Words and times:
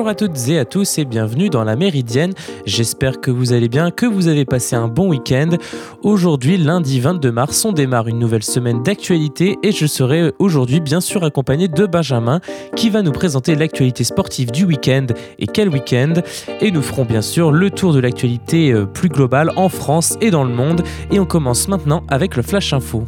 Bonjour 0.00 0.12
à 0.12 0.14
toutes 0.14 0.48
et 0.48 0.58
à 0.58 0.64
tous 0.64 0.96
et 0.96 1.04
bienvenue 1.04 1.50
dans 1.50 1.62
la 1.62 1.76
Méridienne. 1.76 2.32
J'espère 2.64 3.20
que 3.20 3.30
vous 3.30 3.52
allez 3.52 3.68
bien, 3.68 3.90
que 3.90 4.06
vous 4.06 4.28
avez 4.28 4.46
passé 4.46 4.74
un 4.74 4.88
bon 4.88 5.10
week-end. 5.10 5.50
Aujourd'hui, 6.02 6.56
lundi 6.56 7.00
22 7.00 7.30
mars, 7.30 7.62
on 7.66 7.72
démarre 7.72 8.08
une 8.08 8.18
nouvelle 8.18 8.42
semaine 8.42 8.82
d'actualité 8.82 9.58
et 9.62 9.72
je 9.72 9.84
serai 9.84 10.32
aujourd'hui 10.38 10.80
bien 10.80 11.02
sûr 11.02 11.22
accompagné 11.22 11.68
de 11.68 11.84
Benjamin 11.84 12.40
qui 12.76 12.88
va 12.88 13.02
nous 13.02 13.12
présenter 13.12 13.54
l'actualité 13.56 14.02
sportive 14.02 14.50
du 14.50 14.64
week-end 14.64 15.08
et 15.38 15.46
quel 15.46 15.68
week-end. 15.68 16.14
Et 16.62 16.70
nous 16.70 16.80
ferons 16.80 17.04
bien 17.04 17.20
sûr 17.20 17.52
le 17.52 17.70
tour 17.70 17.92
de 17.92 18.00
l'actualité 18.00 18.72
euh, 18.72 18.86
plus 18.86 19.10
globale 19.10 19.52
en 19.56 19.68
France 19.68 20.16
et 20.22 20.30
dans 20.30 20.44
le 20.44 20.54
monde. 20.54 20.80
Et 21.10 21.20
on 21.20 21.26
commence 21.26 21.68
maintenant 21.68 22.04
avec 22.08 22.36
le 22.36 22.42
Flash 22.42 22.72
Info. 22.72 23.04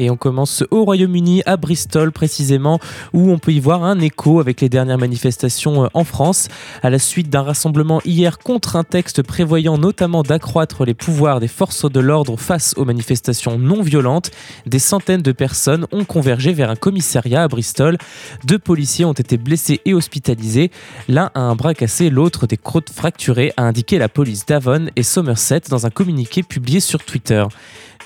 Et 0.00 0.08
on 0.08 0.16
commence 0.16 0.64
au 0.70 0.82
Royaume-Uni, 0.84 1.42
à 1.44 1.58
Bristol 1.58 2.10
précisément, 2.10 2.80
où 3.12 3.30
on 3.30 3.38
peut 3.38 3.52
y 3.52 3.60
voir 3.60 3.84
un 3.84 4.00
écho 4.00 4.40
avec 4.40 4.62
les 4.62 4.70
dernières 4.70 4.96
manifestations 4.96 5.84
euh, 5.84 5.88
en 5.92 6.04
France. 6.04 6.48
À 6.82 6.88
la 6.88 6.98
suite 6.98 7.28
d'un 7.28 7.42
rassemblement 7.42 8.00
hier 8.06 8.38
contre 8.38 8.76
un 8.76 8.82
texte 8.82 9.22
prévoyant 9.22 9.76
notamment 9.76 10.22
d'accroître 10.22 10.86
les 10.86 10.94
pouvoirs 10.94 11.38
des 11.38 11.48
forces 11.48 11.84
de 11.90 12.00
l'ordre 12.00 12.38
face 12.38 12.72
aux 12.78 12.86
manifestations 12.86 13.58
non 13.58 13.82
violentes, 13.82 14.30
des 14.64 14.78
centaines 14.78 15.20
de 15.20 15.32
personnes 15.32 15.86
ont 15.92 16.06
convergé 16.06 16.54
vers 16.54 16.70
un 16.70 16.76
commissariat 16.76 17.42
à 17.42 17.48
Bristol. 17.48 17.98
Deux 18.44 18.58
policiers 18.58 19.04
ont 19.04 19.12
été 19.12 19.36
blessés 19.36 19.82
et 19.84 19.92
hospitalisés. 19.92 20.70
L'un 21.08 21.30
a 21.34 21.40
un 21.40 21.54
bras 21.56 21.74
cassé, 21.74 22.08
l'autre 22.08 22.46
des 22.46 22.56
croûtes 22.56 22.88
fracturées, 22.88 23.52
a 23.58 23.64
indiqué 23.64 23.98
la 23.98 24.08
police 24.08 24.46
d'Avon 24.46 24.86
et 24.96 25.02
Somerset 25.02 25.60
dans 25.68 25.84
un 25.84 25.90
communiqué 25.90 26.42
publié 26.42 26.80
sur 26.80 27.04
Twitter. 27.04 27.44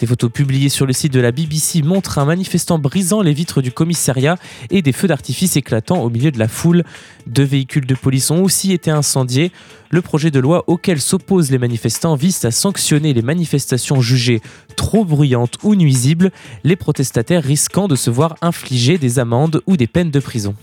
Des 0.01 0.07
photos 0.07 0.31
publiées 0.31 0.69
sur 0.69 0.87
le 0.87 0.93
site 0.93 1.13
de 1.13 1.21
la 1.21 1.31
BBC 1.31 1.83
montrent 1.83 2.19
un 2.19 2.25
manifestant 2.25 2.79
brisant 2.79 3.23
les 3.23 3.33
vitres 3.33 3.63
du 3.63 3.71
commissariat 3.71 4.37
et 4.71 4.83
des 4.83 4.93
feux 4.93 5.07
d'artifice 5.07 5.57
éclatant 5.57 6.03
au 6.03 6.11
milieu 6.11 6.33
de 6.33 6.39
la 6.39 6.49
foule. 6.49 6.83
Deux 7.29 7.45
véhicules 7.45 7.87
de 7.87 7.95
police 7.95 8.31
ont 8.33 8.43
aussi 8.43 8.73
été 8.73 8.91
incendiés. 8.91 9.53
Le 9.91 10.03
projet 10.03 10.33
de 10.33 10.41
loi 10.41 10.65
auquel 10.67 11.01
s'opposent 11.01 11.53
les 11.53 11.59
manifestants 11.59 12.17
vise 12.17 12.45
à 12.45 12.51
sanctionner 12.51 13.13
les 13.13 13.23
manifestations 13.23 14.01
jugées 14.01 14.41
trop 14.75 15.05
bruyantes 15.05 15.59
ou 15.63 15.77
nuisibles, 15.77 16.33
les 16.65 16.77
protestataires 16.77 17.45
risquant 17.45 17.87
de 17.87 17.95
se 17.95 18.11
voir 18.11 18.37
infliger 18.43 18.99
des 18.99 19.21
amendes 19.21 19.63
ou 19.67 19.77
des 19.77 19.87
peines 19.87 20.11
de 20.11 20.21
prison. 20.21 20.57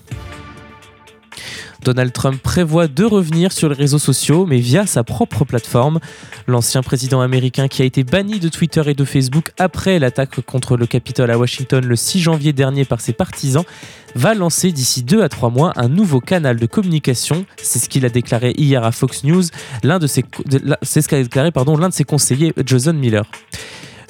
Donald 1.84 2.14
Trump 2.14 2.42
prévoit 2.42 2.88
de 2.88 3.04
revenir 3.04 3.52
sur 3.52 3.70
les 3.70 3.76
réseaux 3.76 4.00
sociaux, 4.00 4.46
mais 4.46 4.58
via 4.58 4.86
sa 4.86 5.04
propre 5.04 5.46
plateforme. 5.46 6.00
L'ancien 6.48 6.84
président 6.84 7.22
américain 7.22 7.68
qui 7.68 7.82
a 7.82 7.86
été 7.86 8.04
banni 8.04 8.40
de 8.40 8.50
Twitter 8.50 8.84
et 8.88 8.94
de 8.94 9.06
Facebook 9.06 9.52
après 9.58 10.00
l'attaque 10.00 10.42
contre 10.42 10.78
le 10.78 10.86
Capitole 10.86 11.32
à 11.32 11.38
Washington 11.38 11.84
le 11.86 11.96
6 11.96 12.20
janvier 12.20 12.54
dernier 12.54 12.86
par 12.86 13.02
ses 13.02 13.14
partisans 13.14 13.64
va 14.16 14.34
lancer 14.34 14.72
d'ici 14.72 15.04
2 15.04 15.22
à 15.24 15.30
3 15.30 15.50
mois 15.50 15.74
un 15.76 15.88
nouveau 15.88 16.20
canal 16.20 16.58
de 16.58 16.66
communication. 16.66 17.46
C'est 17.58 17.80
ce 17.80 17.90
qu'il 17.90 18.06
a 18.06 18.10
déclaré 18.10 18.54
hier 18.58 18.84
à 18.84 18.92
Fox 18.92 19.24
News. 19.24 19.44
C'est 20.82 21.02
ce 21.02 21.08
qu'a 21.08 21.22
déclaré 21.22 21.52
pardon, 21.52 21.78
l'un 21.78 21.90
de 21.90 21.94
ses 21.94 22.04
conseillers, 22.04 22.54
Jason 22.66 22.94
Miller. 22.94 23.26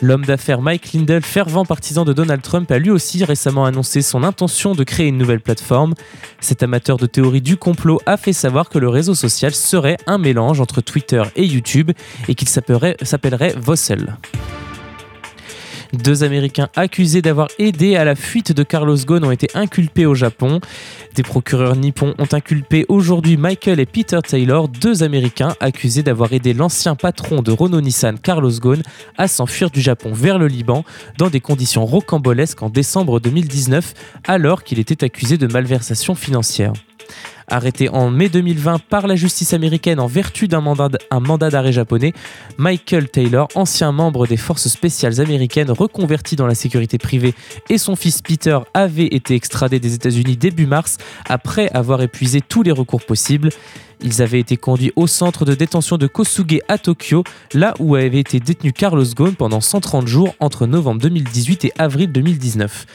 L'homme 0.02 0.26
d'affaires 0.26 0.62
Mike 0.62 0.94
Lindell, 0.94 1.22
fervent 1.22 1.64
partisan 1.64 2.06
de 2.06 2.14
Donald 2.14 2.42
Trump, 2.42 2.72
a 2.72 2.80
lui 2.80 2.90
aussi 2.90 3.24
récemment 3.24 3.66
annoncé 3.66 4.02
son 4.02 4.24
intention 4.24 4.74
de 4.74 4.84
créer 4.84 5.08
une 5.08 5.18
nouvelle 5.18 5.42
plateforme. 5.42 5.94
Cet 6.40 6.64
amateur 6.64 6.98
de 6.98 7.06
théorie 7.06 7.42
du 7.42 7.56
complot 7.56 8.00
a 8.08 8.18
fait 8.18 8.34
savoir 8.34 8.70
que 8.70 8.80
le 8.80 8.90
réseau 8.90 9.14
social 9.14 9.54
serait 9.54 9.98
un 10.08 10.18
mélange 10.18 10.60
entre 10.60 10.82
Twitter 10.82 11.22
et 11.36 11.46
YouTube 11.46 11.92
et 12.28 12.34
qu'il 12.34 12.50
s'appellerait 12.50 13.56
Vossel. 13.58 14.18
Deux 15.94 16.24
Américains 16.24 16.70
accusés 16.76 17.22
d'avoir 17.22 17.50
aidé 17.60 17.96
à 17.96 18.06
la 18.06 18.16
fuite 18.16 18.54
de 18.54 18.64
Carlos 18.64 18.96
Ghosn 18.96 19.26
ont 19.26 19.32
été 19.32 19.48
inculpés 19.54 20.06
au 20.06 20.16
Japon. 20.16 20.62
Des 21.16 21.24
procureurs 21.24 21.76
nippons 21.76 22.14
ont 22.18 22.28
inculpé 22.32 22.86
aujourd'hui 22.88 23.36
Michael 23.36 23.80
et 23.80 23.86
Peter 23.86 24.20
Taylor, 24.26 24.70
deux 24.70 25.04
Américains 25.04 25.56
accusés 25.60 26.04
d'avoir 26.04 26.32
aidé 26.32 26.54
l'ancien 26.54 26.96
patron 26.96 27.42
de 27.42 27.52
Renault 27.52 27.82
Nissan, 27.82 28.18
Carlos 28.20 28.52
Ghosn, 28.52 28.84
à 29.18 29.28
s'enfuir 29.28 29.70
du 29.70 29.82
Japon 29.82 30.14
vers 30.14 30.40
le 30.40 30.48
Liban 30.48 30.86
dans 31.18 31.30
des 31.30 31.42
conditions 31.42 31.86
rocambolesques 31.86 32.64
en 32.64 32.70
décembre 32.70 33.20
2019, 33.20 33.94
alors 34.26 34.64
qu'il 34.64 34.80
était 34.80 35.04
accusé 35.04 35.38
de 35.38 35.48
malversation 35.48 36.16
financière. 36.16 36.74
Arrêté 37.48 37.90
en 37.90 38.10
mai 38.10 38.30
2020 38.30 38.80
par 38.80 39.08
la 39.08 39.16
justice 39.16 39.54
américaine 39.54 40.00
en 40.00 40.08
vertu 40.08 40.48
d'un 40.48 40.62
mandat, 40.62 41.50
d'arrêt 41.50 41.74
japonais, 41.74 42.14
Michael 42.58 43.10
Taylor, 43.10 43.50
ancien 43.56 43.92
membre 43.92 44.26
des 44.26 44.38
forces 44.38 44.68
spéciales 44.70 45.20
américaines 45.20 45.70
reconverti 45.70 46.36
dans 46.36 46.48
la 46.48 46.56
sécurité 46.56 46.98
privée, 46.98 47.34
et 47.70 47.78
son 47.78 47.96
fils 47.96 48.22
Peter 48.22 48.60
avaient 48.74 49.08
été 49.08 49.36
extradés 49.36 49.80
des 49.80 49.96
États-Unis 49.96 50.38
début 50.38 50.66
mars 50.66 50.98
après 51.28 51.70
avoir 51.72 52.02
épuisé 52.02 52.42
tous 52.42 52.64
les 52.64 52.72
recours 52.72 53.06
possibles. 53.06 53.50
Ils 54.04 54.22
avaient 54.22 54.40
été 54.40 54.58
conduits 54.58 54.94
au 54.96 55.06
centre 55.06 55.46
de 55.46 55.54
détention 55.54 55.98
de 55.98 56.08
Kosuge 56.08 56.60
à 56.68 56.78
Tokyo, 56.78 57.24
là 57.54 57.74
où 57.80 57.96
avait 57.96 58.20
été 58.20 58.40
détenu 58.40 58.74
Carlos 58.74 59.06
Ghosn 59.16 59.36
pendant 59.36 59.62
130 59.62 60.08
jours 60.08 60.34
entre 60.40 60.66
novembre 60.66 61.02
2018 61.02 61.66
et 61.66 61.74
avril 61.78 62.12
2019. 62.12 62.86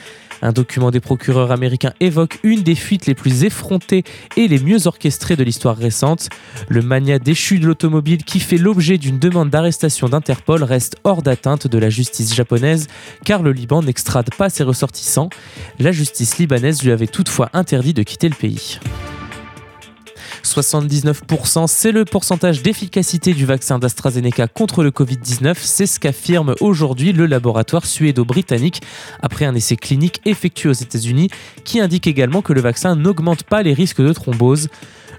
Un 0.42 0.52
document 0.52 0.91
des 0.91 1.00
procureurs 1.00 1.50
américains 1.50 1.92
évoque 2.00 2.38
une 2.42 2.62
des 2.62 2.74
fuites 2.74 3.06
les 3.06 3.14
plus 3.14 3.44
effrontées 3.44 4.04
et 4.36 4.48
les 4.48 4.58
mieux 4.58 4.86
orchestrées 4.86 5.36
de 5.36 5.44
l'histoire 5.44 5.76
récente. 5.76 6.28
Le 6.69 6.82
mania 6.82 7.19
déchu 7.19 7.58
de 7.58 7.66
l'automobile 7.66 8.24
qui 8.24 8.41
fait 8.41 8.58
l'objet 8.58 8.98
d'une 8.98 9.19
demande 9.19 9.50
d'arrestation 9.50 10.08
d'Interpol 10.08 10.62
reste 10.62 10.96
hors 11.04 11.22
d'atteinte 11.22 11.66
de 11.66 11.78
la 11.78 11.91
justice 11.91 12.34
japonaise 12.34 12.86
car 13.25 13.42
le 13.42 13.52
Liban 13.52 13.82
n'extrade 13.82 14.30
pas 14.36 14.50
ses 14.50 14.64
ressortissants. 14.64 15.30
La 15.78 15.92
justice 15.92 16.38
libanaise 16.38 16.82
lui 16.82 16.92
avait 16.92 17.06
toutefois 17.06 17.50
interdit 17.52 17.94
de 17.94 18.02
quitter 18.02 18.28
le 18.28 18.34
pays. 18.34 18.78
79%, 20.46 21.66
c'est 21.66 21.92
le 21.92 22.04
pourcentage 22.04 22.62
d'efficacité 22.62 23.34
du 23.34 23.44
vaccin 23.44 23.78
d'AstraZeneca 23.78 24.46
contre 24.46 24.84
le 24.84 24.90
Covid-19. 24.90 25.56
C'est 25.60 25.86
ce 25.86 25.98
qu'affirme 25.98 26.54
aujourd'hui 26.60 27.12
le 27.12 27.26
laboratoire 27.26 27.84
suédo-britannique 27.84 28.80
après 29.20 29.44
un 29.44 29.54
essai 29.54 29.76
clinique 29.76 30.20
effectué 30.24 30.68
aux 30.68 30.74
États-Unis 30.74 31.28
qui 31.64 31.80
indique 31.80 32.06
également 32.06 32.42
que 32.42 32.52
le 32.52 32.60
vaccin 32.60 32.94
n'augmente 32.94 33.42
pas 33.42 33.62
les 33.62 33.74
risques 33.74 34.00
de 34.00 34.12
thrombose. 34.12 34.68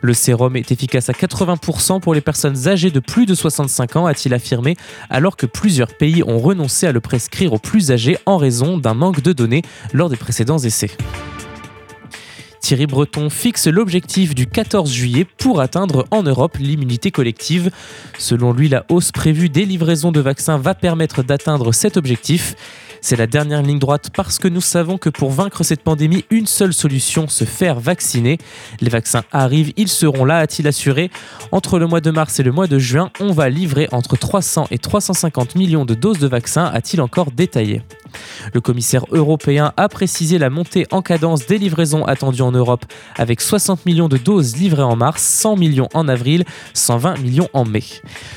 Le 0.02 0.14
sérum 0.14 0.56
est 0.56 0.72
efficace 0.72 1.10
à 1.10 1.14
80% 1.14 2.00
pour 2.00 2.14
les 2.14 2.22
personnes 2.22 2.68
âgées 2.68 2.92
de 2.92 3.00
plus 3.00 3.26
de 3.26 3.36
65 3.36 3.96
ans, 3.96 4.06
a-t-il 4.06 4.34
affirmé, 4.34 4.78
alors 5.10 5.36
que 5.36 5.46
plusieurs 5.46 5.96
pays 5.96 6.24
ont 6.24 6.40
renoncé 6.40 6.88
à 6.88 6.92
le 6.92 7.02
prescrire 7.02 7.54
aux 7.54 7.60
plus 7.60 7.92
âgés 7.92 8.18
en 8.26 8.38
raison 8.38 8.78
d'un 8.78 8.94
manque 8.94 9.22
de 9.22 9.34
données 9.34 9.64
lors 9.94 10.10
des 10.10 10.18
précédents 10.18 10.60
essais. 10.60 10.92
Thierry 12.68 12.86
Breton 12.86 13.30
fixe 13.30 13.68
l'objectif 13.68 14.36
du 14.36 14.46
14 14.46 14.92
juillet 14.92 15.26
pour 15.38 15.62
atteindre 15.62 16.06
en 16.12 16.22
Europe 16.22 16.58
l'immunité 16.60 17.12
collective. 17.12 17.72
Selon 18.20 18.52
lui, 18.52 18.68
la 18.68 18.86
hausse 18.90 19.14
prévue 19.14 19.48
des 19.48 19.64
livraisons 19.64 20.12
de 20.12 20.20
vaccins 20.20 20.58
va 20.58 20.76
permettre 20.76 21.24
d'atteindre 21.24 21.72
cet 21.72 21.96
objectif. 21.96 22.56
C'est 23.10 23.16
la 23.16 23.26
dernière 23.26 23.62
ligne 23.62 23.80
droite 23.80 24.10
parce 24.14 24.38
que 24.38 24.50
nous 24.50 24.60
savons 24.60 24.98
que 24.98 25.10
pour 25.10 25.32
vaincre 25.32 25.64
cette 25.64 25.82
pandémie, 25.82 26.26
une 26.30 26.46
seule 26.46 26.74
solution, 26.74 27.30
se 27.30 27.46
faire 27.46 27.80
vacciner. 27.80 28.38
Les 28.82 28.90
vaccins 28.90 29.24
arrivent, 29.32 29.72
ils 29.78 29.88
seront 29.88 30.26
là, 30.26 30.40
a-t-il 30.40 30.68
assuré. 30.68 31.10
Entre 31.54 31.80
le 31.80 31.88
mois 31.88 32.02
de 32.02 32.12
mars 32.12 32.38
et 32.42 32.44
le 32.44 32.52
mois 32.52 32.68
de 32.68 32.78
juin, 32.78 33.10
on 33.22 33.32
va 33.32 33.48
livrer 33.48 33.88
entre 33.94 34.18
300 34.18 34.68
et 34.72 34.78
350 34.78 35.56
millions 35.56 35.86
de 35.86 35.94
doses 35.94 36.20
de 36.20 36.28
vaccins, 36.28 36.66
a-t-il 36.66 37.00
encore 37.00 37.32
détaillé. 37.32 37.82
Le 38.54 38.60
commissaire 38.60 39.06
européen 39.12 39.72
a 39.78 39.88
précisé 39.88 40.38
la 40.38 40.50
montée 40.50 40.86
en 40.92 41.02
cadence 41.02 41.46
des 41.46 41.60
livraisons 41.60 42.04
attendues 42.04 42.42
en 42.42 42.52
Europe 42.52 42.86
avec 43.16 43.40
60 43.40 43.86
millions 43.86 44.10
de 44.10 44.18
doses 44.18 44.58
livrées 44.58 44.84
en 44.84 44.98
mars, 44.98 45.24
100 45.24 45.56
millions 45.56 45.88
en 45.94 46.10
avril, 46.10 46.44
120 46.74 47.20
millions 47.20 47.48
en 47.54 47.64
mai. 47.64 47.86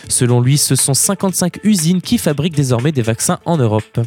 Selon 0.07 0.41
lui, 0.41 0.59
ce 0.59 0.77
sont 0.77 0.95
55 0.95 1.59
usines 1.65 2.01
qui 2.01 2.19
fabriquent 2.19 2.55
désormais 2.55 2.93
des 2.93 3.03
vaccins 3.03 3.41
en 3.47 3.57
Europe. 3.57 3.99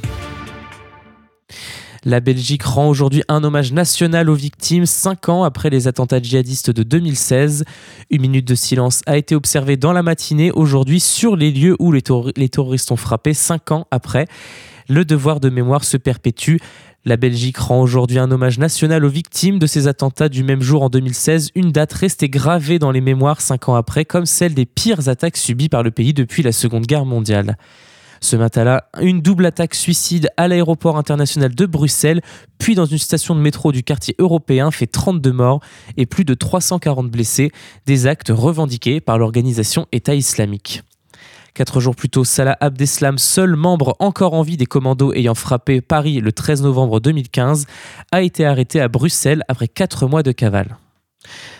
La 2.05 2.19
Belgique 2.19 2.63
rend 2.63 2.89
aujourd'hui 2.89 3.23
un 3.29 3.45
hommage 3.45 3.71
national 3.71 4.29
aux 4.29 4.35
victimes 4.35 4.85
cinq 4.85 5.29
ans 5.29 5.45
après 5.45 5.69
les 5.69 5.87
attentats 5.87 6.21
djihadistes 6.21 6.69
de 6.69 6.83
2016. 6.83 7.63
Une 8.09 8.21
minute 8.21 8.45
de 8.45 8.55
silence 8.55 9.03
a 9.05 9.15
été 9.15 9.35
observée 9.35 9.77
dans 9.77 9.93
la 9.93 10.03
matinée 10.03 10.51
aujourd'hui 10.51 10.99
sur 10.99 11.37
les 11.37 11.49
lieux 11.49 11.77
où 11.79 11.93
les, 11.93 12.01
terroristes 12.01 12.91
ont 12.91 12.97
frappé 12.97 13.33
cinq 13.33 13.71
ans 13.71 13.87
après. 13.89 14.27
Le 14.89 15.05
devoir 15.05 15.39
de 15.39 15.49
mémoire 15.49 15.85
se 15.85 15.95
perpétue. 15.95 16.57
La 17.05 17.15
Belgique 17.15 17.57
rend 17.57 17.81
aujourd'hui 17.81 18.19
un 18.19 18.31
hommage 18.31 18.59
national 18.59 19.05
aux 19.05 19.09
victimes 19.09 19.57
de 19.57 19.67
ces 19.67 19.87
attentats 19.87 20.27
du 20.27 20.43
même 20.43 20.61
jour 20.61 20.83
en 20.83 20.89
2016, 20.89 21.51
une 21.55 21.71
date 21.71 21.93
restée 21.93 22.27
gravée 22.27 22.79
dans 22.79 22.91
les 22.91 23.01
mémoires 23.01 23.39
cinq 23.39 23.69
ans 23.69 23.75
après 23.75 24.03
comme 24.03 24.25
celle 24.25 24.53
des 24.53 24.65
pires 24.65 25.07
attaques 25.07 25.37
subies 25.37 25.69
par 25.69 25.83
le 25.83 25.91
pays 25.91 26.13
depuis 26.13 26.43
la 26.43 26.51
Seconde 26.51 26.85
Guerre 26.85 27.05
mondiale. 27.05 27.55
Ce 28.23 28.37
matin-là, 28.37 28.85
une 29.01 29.19
double 29.19 29.45
attaque 29.45 29.75
suicide 29.75 30.29
à 30.37 30.47
l'aéroport 30.47 30.97
international 30.97 31.53
de 31.53 31.65
Bruxelles, 31.65 32.21
puis 32.57 32.73
dans 32.73 32.85
une 32.85 32.97
station 32.97 33.35
de 33.35 33.41
métro 33.41 33.73
du 33.73 33.83
quartier 33.83 34.15
européen 34.17 34.71
fait 34.71 34.87
32 34.87 35.33
morts 35.33 35.59
et 35.97 36.05
plus 36.05 36.23
de 36.23 36.33
340 36.33 37.11
blessés, 37.11 37.51
des 37.85 38.07
actes 38.07 38.31
revendiqués 38.33 39.01
par 39.01 39.17
l'organisation 39.17 39.87
État 39.91 40.15
islamique. 40.15 40.83
Quatre 41.53 41.81
jours 41.81 41.97
plus 41.97 42.07
tôt, 42.07 42.23
Salah 42.23 42.55
Abdeslam, 42.61 43.17
seul 43.17 43.57
membre 43.57 43.97
encore 43.99 44.35
en 44.35 44.41
vie 44.41 44.55
des 44.55 44.67
commandos 44.67 45.11
ayant 45.11 45.35
frappé 45.35 45.81
Paris 45.81 46.21
le 46.21 46.31
13 46.31 46.61
novembre 46.61 47.01
2015, 47.01 47.65
a 48.13 48.21
été 48.21 48.45
arrêté 48.45 48.79
à 48.79 48.87
Bruxelles 48.87 49.43
après 49.49 49.67
quatre 49.67 50.07
mois 50.07 50.23
de 50.23 50.31
cavale. 50.31 50.77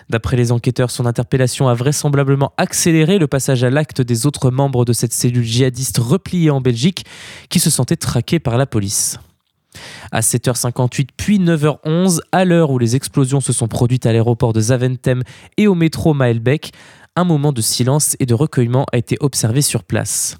D'après 0.10 0.38
les 0.38 0.51
enquêteurs, 0.51 0.92
son 0.92 1.06
interpellation 1.06 1.68
a 1.68 1.74
vraisemblablement 1.74 2.54
accéléré 2.57 3.18
le 3.18 3.27
passage 3.27 3.63
à 3.63 3.69
l'acte 3.69 4.01
des 4.01 4.25
autres 4.25 4.51
membres 4.51 4.86
de 4.86 4.94
cette 4.94 5.13
cellule 5.13 5.44
djihadiste 5.44 5.98
repliée 5.98 6.50
en 6.50 6.62
Belgique 6.62 7.06
qui 7.50 7.60
se 7.60 7.69
sentaient 7.69 7.95
traqués 7.95 8.39
par 8.39 8.57
la 8.57 8.65
police. 8.65 9.19
À 10.12 10.19
7h58 10.19 11.07
puis 11.18 11.39
9h11, 11.39 12.19
à 12.31 12.45
l'heure 12.45 12.69
où 12.69 12.77
les 12.77 12.95
explosions 12.95 13.42
se 13.42 13.54
sont 13.54 13.68
produites 13.68 14.06
à 14.06 14.12
l'aéroport 14.12 14.54
de 14.54 14.62
Zaventem 14.62 15.24
et 15.57 15.68
au 15.68 15.75
métro 15.75 16.13
Maelbeek, 16.13 16.71
un 17.15 17.24
moment 17.24 17.51
de 17.51 17.62
silence 17.62 18.15
et 18.19 18.25
de 18.25 18.33
recueillement 18.33 18.86
a 18.92 18.98
été 18.98 19.18
observé 19.19 19.62
sur 19.62 19.83
place. 19.83 20.38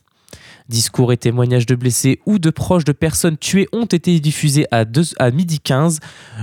Discours 0.70 1.12
et 1.12 1.18
témoignages 1.18 1.66
de 1.66 1.76
blessés 1.76 2.20
ou 2.26 2.40
de 2.40 2.50
proches 2.50 2.86
de 2.86 2.94
personnes 2.94 3.38
tuées 3.38 3.68
ont 3.74 3.86
été 3.86 4.20
diffusés 4.20 4.66
à, 4.72 4.86
midi 5.32 5.60
15 5.60 6.00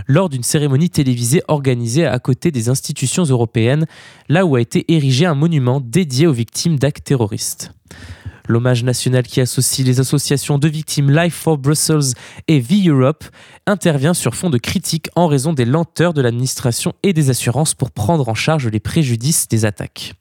lors 0.06 0.28
d'une 0.28 0.42
cérémonie 0.42 0.90
télévisée 0.90 1.42
organisée 1.48 2.06
à 2.06 2.18
côté 2.18 2.50
des 2.50 2.68
institutions 2.68 3.24
européennes, 3.24 3.86
là 4.28 4.44
où 4.44 4.56
a 4.56 4.60
été 4.60 4.92
érigé 4.92 5.26
un 5.26 5.34
monument 5.34 5.80
dédié 5.80 6.26
aux 6.26 6.32
victimes 6.32 6.78
d'actes 6.78 7.04
terroristes. 7.04 7.72
L'hommage 8.46 8.82
national 8.82 9.22
qui 9.22 9.40
associe 9.40 9.86
les 9.86 10.00
associations 10.00 10.58
de 10.58 10.68
victimes 10.68 11.10
Life 11.10 11.34
for 11.34 11.56
Brussels 11.56 12.14
et 12.48 12.58
V 12.58 12.88
Europe 12.88 13.24
intervient 13.66 14.14
sur 14.14 14.34
fond 14.34 14.50
de 14.50 14.58
critiques 14.58 15.08
en 15.14 15.28
raison 15.28 15.52
des 15.52 15.64
lenteurs 15.64 16.14
de 16.14 16.20
l'administration 16.20 16.92
et 17.02 17.12
des 17.12 17.30
assurances 17.30 17.74
pour 17.74 17.90
prendre 17.92 18.28
en 18.28 18.34
charge 18.34 18.66
les 18.66 18.80
préjudices 18.80 19.46
des 19.48 19.64
attaques. 19.64 20.14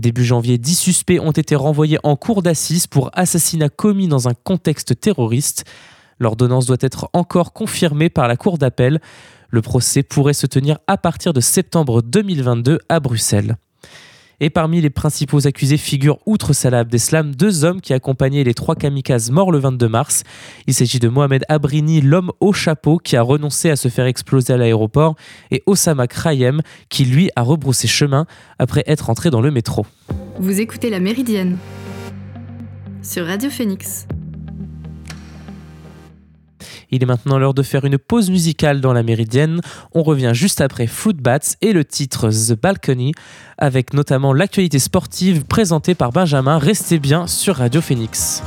Début 0.00 0.24
janvier, 0.24 0.56
10 0.56 0.74
suspects 0.76 1.20
ont 1.20 1.30
été 1.30 1.54
renvoyés 1.54 1.98
en 2.04 2.16
cour 2.16 2.40
d'assises 2.40 2.86
pour 2.86 3.10
assassinat 3.12 3.68
commis 3.68 4.08
dans 4.08 4.28
un 4.28 4.32
contexte 4.32 4.98
terroriste. 4.98 5.64
L'ordonnance 6.18 6.64
doit 6.64 6.78
être 6.80 7.10
encore 7.12 7.52
confirmée 7.52 8.08
par 8.08 8.26
la 8.26 8.38
cour 8.38 8.56
d'appel. 8.56 9.02
Le 9.50 9.60
procès 9.60 10.02
pourrait 10.02 10.32
se 10.32 10.46
tenir 10.46 10.78
à 10.86 10.96
partir 10.96 11.34
de 11.34 11.40
septembre 11.40 12.00
2022 12.00 12.78
à 12.88 12.98
Bruxelles. 12.98 13.56
Et 14.40 14.50
parmi 14.50 14.80
les 14.80 14.90
principaux 14.90 15.46
accusés 15.46 15.76
figurent, 15.76 16.18
outre 16.26 16.52
Salah 16.52 16.80
Abdeslam, 16.80 17.34
deux 17.34 17.64
hommes 17.64 17.80
qui 17.80 17.92
accompagnaient 17.92 18.44
les 18.44 18.54
trois 18.54 18.74
kamikazes 18.74 19.30
morts 19.30 19.52
le 19.52 19.58
22 19.58 19.88
mars. 19.88 20.22
Il 20.66 20.74
s'agit 20.74 20.98
de 20.98 21.08
Mohamed 21.08 21.44
Abrini, 21.48 22.00
l'homme 22.00 22.32
au 22.40 22.52
chapeau 22.52 22.98
qui 22.98 23.16
a 23.16 23.22
renoncé 23.22 23.70
à 23.70 23.76
se 23.76 23.88
faire 23.88 24.06
exploser 24.06 24.54
à 24.54 24.56
l'aéroport, 24.56 25.14
et 25.50 25.62
Osama 25.66 26.06
Krayem, 26.06 26.62
qui 26.88 27.04
lui 27.04 27.30
a 27.36 27.42
rebroussé 27.42 27.86
chemin 27.86 28.26
après 28.58 28.82
être 28.86 29.10
entré 29.10 29.30
dans 29.30 29.40
le 29.40 29.50
métro. 29.50 29.86
Vous 30.38 30.60
écoutez 30.60 30.90
La 30.90 31.00
Méridienne 31.00 31.58
sur 33.02 33.26
Radio 33.26 33.50
Phoenix. 33.50 34.06
Il 36.90 37.02
est 37.02 37.06
maintenant 37.06 37.38
l'heure 37.38 37.54
de 37.54 37.62
faire 37.62 37.84
une 37.84 37.98
pause 37.98 38.30
musicale 38.30 38.80
dans 38.80 38.92
la 38.92 39.02
Méridienne. 39.02 39.60
On 39.94 40.02
revient 40.02 40.32
juste 40.34 40.60
après 40.60 40.86
Footbats 40.86 41.38
et 41.60 41.72
le 41.72 41.84
titre 41.84 42.30
The 42.30 42.60
Balcony, 42.60 43.12
avec 43.58 43.94
notamment 43.94 44.32
l'actualité 44.32 44.78
sportive 44.78 45.44
présentée 45.44 45.94
par 45.94 46.12
Benjamin. 46.12 46.58
Restez 46.58 46.98
bien 46.98 47.26
sur 47.26 47.56
Radio 47.56 47.80
Phoenix. 47.80 48.42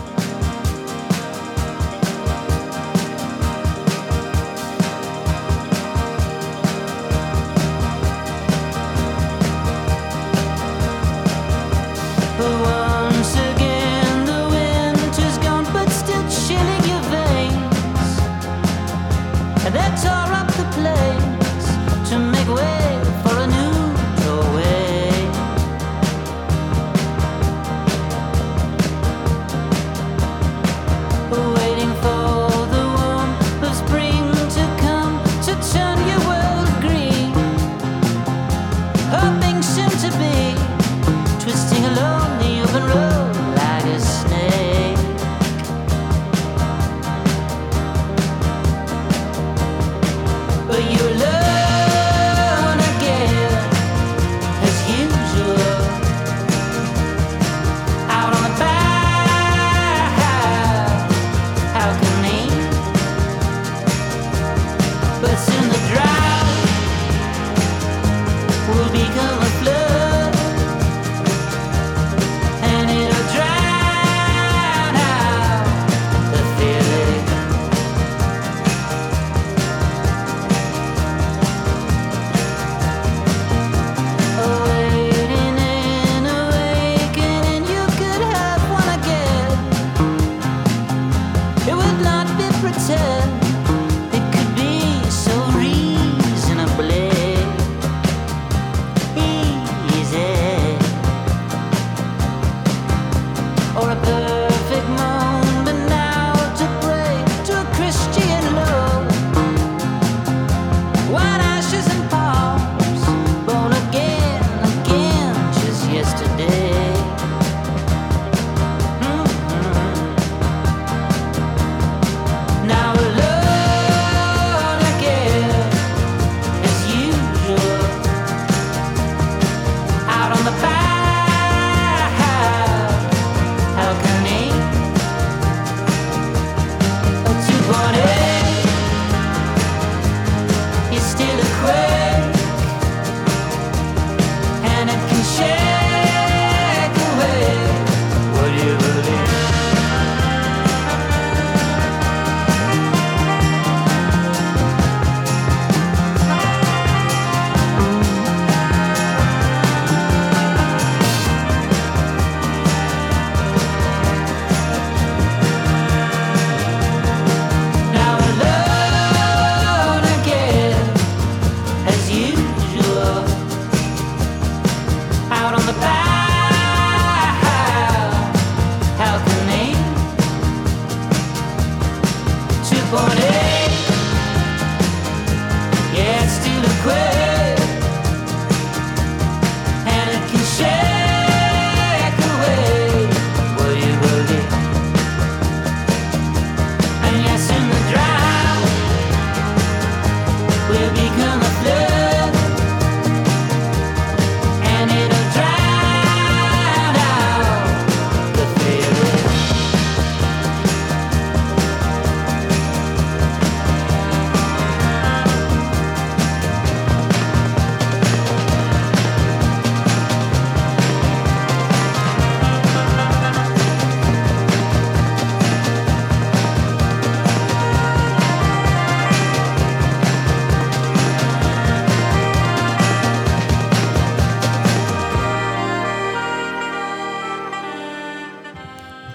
away. 141.63 141.92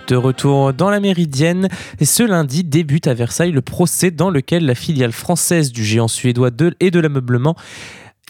De 0.08 0.16
retour 0.16 0.72
dans 0.72 0.88
la 0.88 1.00
Méridienne, 1.00 1.68
ce 2.02 2.22
lundi 2.22 2.64
débute 2.64 3.06
à 3.06 3.12
Versailles 3.12 3.52
le 3.52 3.60
procès 3.60 4.10
dans 4.10 4.30
lequel 4.30 4.64
la 4.64 4.74
filiale 4.74 5.12
française 5.12 5.70
du 5.70 5.84
géant 5.84 6.08
suédois 6.08 6.50
de 6.50 6.74
et 6.80 6.90
de 6.90 6.98
l'ameublement 6.98 7.56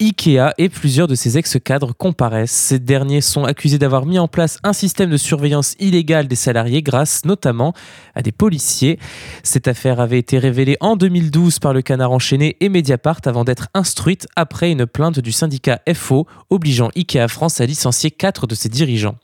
IKEA 0.01 0.55
et 0.59 0.69
plusieurs 0.71 1.07
de 1.07 1.15
ses 1.15 1.39
ex-cadres 1.39 1.93
comparaissent. 1.93 2.51
Ces 2.51 2.81
derniers 2.81 3.21
sont 3.21 3.45
accusés 3.45 3.79
d'avoir 3.79 4.07
mis 4.07 4.19
en 4.19 4.27
place 4.27 4.59
un 4.65 4.73
système 4.73 5.11
de 5.11 5.17
surveillance 5.17 5.77
illégale 5.79 6.27
des 6.27 6.35
salariés 6.35 6.83
grâce 6.83 7.25
notamment 7.25 7.75
à 8.17 8.23
des 8.23 8.33
policiers. 8.33 8.99
Cette 9.45 9.69
affaire 9.69 10.01
avait 10.01 10.19
été 10.19 10.41
révélée 10.41 10.79
en 10.81 10.97
2012 10.97 11.61
par 11.61 11.75
le 11.75 11.83
Canard 11.83 12.11
enchaîné 12.11 12.57
et 12.59 12.71
Mediapart 12.71 13.21
avant 13.25 13.45
d'être 13.45 13.69
instruite 13.73 14.27
après 14.35 14.73
une 14.73 14.87
plainte 14.87 15.21
du 15.21 15.31
syndicat 15.31 15.81
FO 15.95 16.27
obligeant 16.51 16.91
IKEA 16.97 17.29
France 17.29 17.61
à 17.61 17.67
licencier 17.67 18.11
quatre 18.11 18.49
de 18.49 18.57
ses 18.57 18.69
dirigeants. 18.69 19.15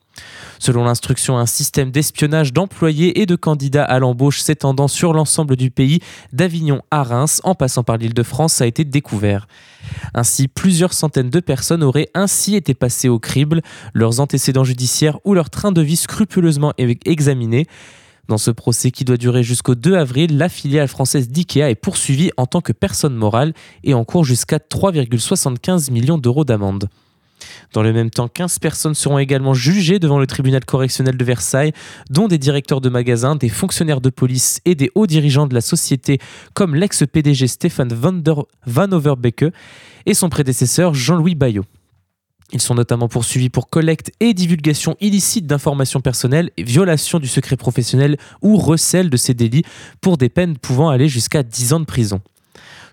Selon 0.59 0.85
l'instruction, 0.85 1.37
un 1.37 1.47
système 1.47 1.91
d'espionnage 1.91 2.53
d'employés 2.53 3.21
et 3.21 3.27
de 3.27 3.37
candidats 3.37 3.85
à 3.85 3.99
l'embauche 3.99 4.41
s'étendant 4.41 4.89
sur 4.89 5.13
l'ensemble 5.13 5.57
du 5.57 5.71
pays, 5.71 6.01
d'Avignon 6.33 6.83
à 6.91 7.03
Reims, 7.03 7.41
en 7.45 7.55
passant 7.55 7.83
par 7.83 7.97
l'île 7.97 8.15
de 8.15 8.23
France, 8.23 8.61
a 8.61 8.67
été 8.67 8.85
découvert. 8.85 9.47
Ainsi, 10.15 10.49
plusieurs 10.49 10.93
centaines 10.93 11.31
de 11.31 11.41
personnes 11.41 11.83
auraient 11.83 12.09
ainsi 12.15 12.55
été 12.55 12.75
passées 12.75 13.09
au 13.09 13.19
crible, 13.19 13.61
leurs 13.93 14.21
antécédents 14.21 14.65
judiciaires 14.65 15.19
ou 15.25 15.35
leur 15.35 15.51
train 15.51 15.73
de 15.73 15.83
vie 15.83 15.97
scrupuleusement 15.97 16.73
examinés. 17.05 17.67
Dans 18.29 18.39
ce 18.39 18.51
procès 18.51 18.91
qui 18.91 19.05
doit 19.05 19.19
durer 19.19 19.43
jusqu'au 19.43 19.75
2 19.75 19.97
avril, 19.97 20.39
la 20.39 20.49
filiale 20.49 20.89
française 20.89 21.29
d'IKEA 21.29 21.69
est 21.69 21.75
poursuivie 21.75 22.31
en 22.39 22.47
tant 22.47 22.63
que 22.63 22.73
personne 22.73 23.15
morale 23.15 23.53
et 23.83 23.93
en 23.93 24.05
cours 24.05 24.25
jusqu'à 24.25 24.57
3,75 24.57 25.93
millions 25.93 26.17
d'euros 26.17 26.45
d'amende. 26.45 26.89
Dans 27.73 27.83
le 27.83 27.93
même 27.93 28.11
temps, 28.11 28.29
15 28.29 28.59
personnes 28.59 28.95
seront 28.95 29.19
également 29.19 29.55
jugées 29.55 29.99
devant 29.99 30.19
le 30.19 30.27
tribunal 30.27 30.65
correctionnel 30.65 31.17
de 31.17 31.25
Versailles, 31.25 31.73
dont 32.11 32.29
des 32.29 32.39
directeurs 32.39 32.81
de 32.81 32.89
magasins, 32.89 33.37
des 33.37 33.49
fonctionnaires 33.49 34.01
de 34.01 34.11
police 34.11 34.61
et 34.65 34.75
des 34.75 34.91
hauts 34.95 35.07
dirigeants 35.07 35.47
de 35.47 35.55
la 35.55 35.61
société, 35.61 36.19
comme 36.55 36.75
l'ex-PDG 36.75 37.47
Stéphane 37.47 37.93
Van, 37.93 38.93
Overbecke 38.93 39.47
et 40.07 40.15
son 40.15 40.29
prédécesseur 40.29 40.95
Jean-Louis 40.95 41.35
Bayot. 41.35 41.65
Ils 42.53 42.61
sont 42.61 42.75
notamment 42.75 43.09
poursuivis 43.09 43.49
pour 43.49 43.69
collecte 43.69 44.13
et 44.21 44.35
divulgation 44.35 44.97
illicite 45.01 45.47
d'informations 45.47 46.01
personnelles, 46.01 46.51
violation 46.59 47.19
du 47.19 47.27
secret 47.27 47.57
professionnel 47.57 48.17
ou 48.43 48.57
recel 48.57 49.11
de 49.11 49.17
ces 49.17 49.35
délits 49.35 49.65
pour 50.01 50.19
des 50.19 50.29
peines 50.29 50.57
pouvant 50.57 50.91
aller 50.91 51.09
jusqu'à 51.09 51.43
10 51.43 51.73
ans 51.73 51.81
de 51.81 51.85
prison. 51.85 52.21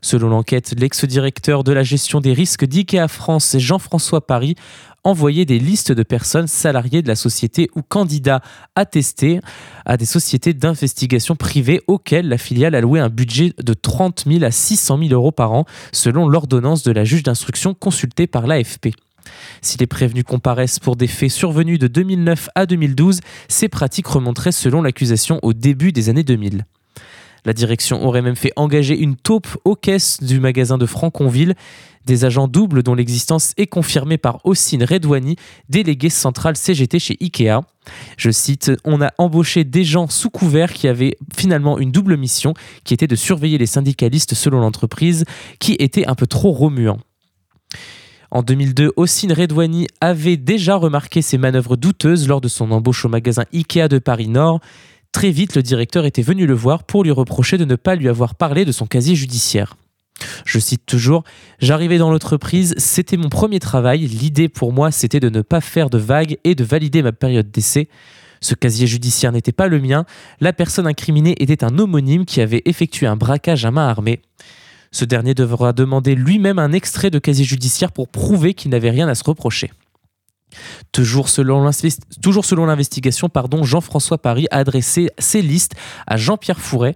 Selon 0.03 0.29
l'enquête, 0.29 0.73
l'ex-directeur 0.79 1.63
de 1.63 1.71
la 1.71 1.83
gestion 1.83 2.21
des 2.21 2.33
risques 2.33 2.65
d'IKEA 2.65 3.07
France, 3.07 3.55
Jean-François 3.59 4.25
Paris, 4.25 4.55
envoyait 5.03 5.45
des 5.45 5.59
listes 5.59 5.91
de 5.91 6.03
personnes 6.03 6.47
salariées 6.47 7.03
de 7.03 7.07
la 7.07 7.15
société 7.15 7.69
ou 7.75 7.81
candidats 7.83 8.41
attestés 8.75 9.39
à 9.85 9.97
des 9.97 10.05
sociétés 10.05 10.53
d'investigation 10.53 11.35
privées 11.35 11.81
auxquelles 11.87 12.27
la 12.27 12.39
filiale 12.39 12.75
allouait 12.75 12.99
un 12.99 13.09
budget 13.09 13.53
de 13.61 13.73
30 13.73 14.25
000 14.27 14.43
à 14.43 14.51
600 14.51 14.97
000 14.97 15.09
euros 15.13 15.31
par 15.31 15.53
an, 15.53 15.65
selon 15.91 16.27
l'ordonnance 16.27 16.81
de 16.83 16.91
la 16.91 17.03
juge 17.03 17.23
d'instruction 17.23 17.75
consultée 17.75 18.25
par 18.25 18.47
l'AFP. 18.47 18.89
Si 19.61 19.77
les 19.77 19.87
prévenus 19.87 20.23
comparaissent 20.23 20.79
pour 20.79 20.95
des 20.95 21.07
faits 21.07 21.29
survenus 21.29 21.77
de 21.77 21.87
2009 21.87 22.49
à 22.55 22.65
2012, 22.65 23.19
ces 23.47 23.69
pratiques 23.69 24.07
remonteraient 24.07 24.51
selon 24.51 24.81
l'accusation 24.81 25.39
au 25.43 25.53
début 25.53 25.91
des 25.91 26.09
années 26.09 26.23
2000. 26.23 26.65
La 27.45 27.53
direction 27.53 28.05
aurait 28.05 28.21
même 28.21 28.35
fait 28.35 28.51
engager 28.55 28.97
une 28.97 29.15
taupe 29.15 29.47
aux 29.65 29.75
caisses 29.75 30.21
du 30.21 30.39
magasin 30.39 30.77
de 30.77 30.85
Franconville, 30.85 31.55
des 32.05 32.25
agents 32.25 32.47
doubles 32.47 32.83
dont 32.83 32.95
l'existence 32.95 33.53
est 33.57 33.67
confirmée 33.67 34.17
par 34.17 34.39
Ossine 34.43 34.83
Redouani, 34.83 35.35
délégué 35.69 36.09
central 36.09 36.55
CGT 36.55 36.99
chez 36.99 37.17
Ikea. 37.21 37.61
Je 38.17 38.31
cite, 38.31 38.71
on 38.85 39.01
a 39.01 39.11
embauché 39.17 39.63
des 39.63 39.83
gens 39.83 40.07
sous 40.07 40.29
couvert 40.29 40.73
qui 40.73 40.87
avaient 40.87 41.17
finalement 41.35 41.79
une 41.79 41.91
double 41.91 42.17
mission, 42.17 42.53
qui 42.83 42.93
était 42.93 43.07
de 43.07 43.15
surveiller 43.15 43.57
les 43.57 43.65
syndicalistes 43.65 44.35
selon 44.35 44.59
l'entreprise, 44.59 45.25
qui 45.59 45.75
était 45.79 46.05
un 46.05 46.15
peu 46.15 46.27
trop 46.27 46.51
remuant. 46.51 46.99
En 48.33 48.43
2002, 48.43 48.93
Ossine 48.95 49.33
Redouani 49.33 49.87
avait 49.99 50.37
déjà 50.37 50.75
remarqué 50.75 51.21
ces 51.21 51.37
manœuvres 51.37 51.75
douteuses 51.75 52.29
lors 52.29 52.39
de 52.39 52.47
son 52.47 52.71
embauche 52.71 53.03
au 53.03 53.09
magasin 53.09 53.43
Ikea 53.53 53.89
de 53.89 53.99
Paris 53.99 54.29
Nord. 54.29 54.61
Très 55.11 55.31
vite, 55.31 55.55
le 55.55 55.63
directeur 55.63 56.05
était 56.05 56.21
venu 56.21 56.45
le 56.45 56.53
voir 56.53 56.83
pour 56.83 57.03
lui 57.03 57.11
reprocher 57.11 57.57
de 57.57 57.65
ne 57.65 57.75
pas 57.75 57.95
lui 57.95 58.07
avoir 58.07 58.35
parlé 58.35 58.65
de 58.65 58.71
son 58.71 58.87
casier 58.87 59.15
judiciaire. 59.15 59.75
Je 60.45 60.59
cite 60.59 60.85
toujours, 60.85 61.23
J'arrivais 61.59 61.97
dans 61.97 62.11
l'entreprise, 62.11 62.73
c'était 62.77 63.17
mon 63.17 63.29
premier 63.29 63.59
travail, 63.59 64.05
l'idée 64.07 64.49
pour 64.49 64.71
moi 64.71 64.91
c'était 64.91 65.19
de 65.19 65.29
ne 65.29 65.41
pas 65.41 65.61
faire 65.61 65.89
de 65.89 65.97
vagues 65.97 66.37
et 66.43 66.55
de 66.55 66.63
valider 66.63 67.01
ma 67.01 67.11
période 67.11 67.51
d'essai. 67.51 67.89
Ce 68.39 68.55
casier 68.55 68.87
judiciaire 68.87 69.31
n'était 69.31 69.51
pas 69.51 69.67
le 69.67 69.79
mien, 69.79 70.05
la 70.39 70.53
personne 70.53 70.87
incriminée 70.87 71.35
était 71.39 71.63
un 71.63 71.77
homonyme 71.77 72.25
qui 72.25 72.41
avait 72.41 72.63
effectué 72.65 73.05
un 73.07 73.15
braquage 73.15 73.65
à 73.65 73.71
main 73.71 73.87
armée. 73.87 74.21
Ce 74.91 75.05
dernier 75.05 75.33
devra 75.33 75.73
demander 75.73 76.15
lui-même 76.15 76.59
un 76.59 76.71
extrait 76.71 77.11
de 77.11 77.19
casier 77.19 77.45
judiciaire 77.45 77.91
pour 77.91 78.07
prouver 78.09 78.53
qu'il 78.53 78.71
n'avait 78.71 78.89
rien 78.89 79.07
à 79.07 79.15
se 79.15 79.23
reprocher. 79.23 79.71
Toujours 80.91 81.29
selon 81.29 81.63
l'investigation, 81.63 83.29
Jean-François 83.63 84.17
Paris 84.17 84.47
a 84.51 84.57
adressé 84.57 85.09
ses 85.17 85.41
listes 85.41 85.75
à 86.07 86.17
Jean-Pierre 86.17 86.59
Fouret, 86.59 86.95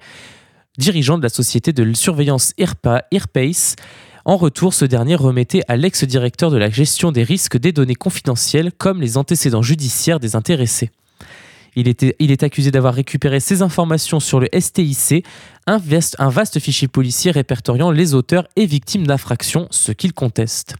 dirigeant 0.77 1.17
de 1.17 1.23
la 1.23 1.29
société 1.29 1.73
de 1.73 1.93
surveillance 1.93 2.53
Airpace. 2.57 3.75
En 4.25 4.37
retour, 4.37 4.73
ce 4.73 4.85
dernier 4.85 5.15
remettait 5.15 5.61
à 5.67 5.77
l'ex-directeur 5.77 6.49
de 6.49 6.57
la 6.57 6.69
gestion 6.69 7.11
des 7.11 7.23
risques 7.23 7.57
des 7.57 7.71
données 7.71 7.95
confidentielles 7.95 8.71
comme 8.71 9.01
les 9.01 9.17
antécédents 9.17 9.61
judiciaires 9.61 10.19
des 10.19 10.35
intéressés. 10.35 10.89
Il, 11.75 11.93
il 12.19 12.31
est 12.31 12.43
accusé 12.43 12.71
d'avoir 12.71 12.93
récupéré 12.93 13.39
ces 13.39 13.61
informations 13.61 14.19
sur 14.19 14.39
le 14.39 14.47
STIC, 14.57 15.25
un 15.67 15.77
vaste 15.77 16.59
fichier 16.59 16.87
policier 16.87 17.31
répertoriant 17.31 17.91
les 17.91 18.13
auteurs 18.13 18.47
et 18.55 18.65
victimes 18.65 19.05
d'infractions, 19.05 19.67
ce 19.71 19.91
qu'il 19.91 20.13
conteste. 20.13 20.75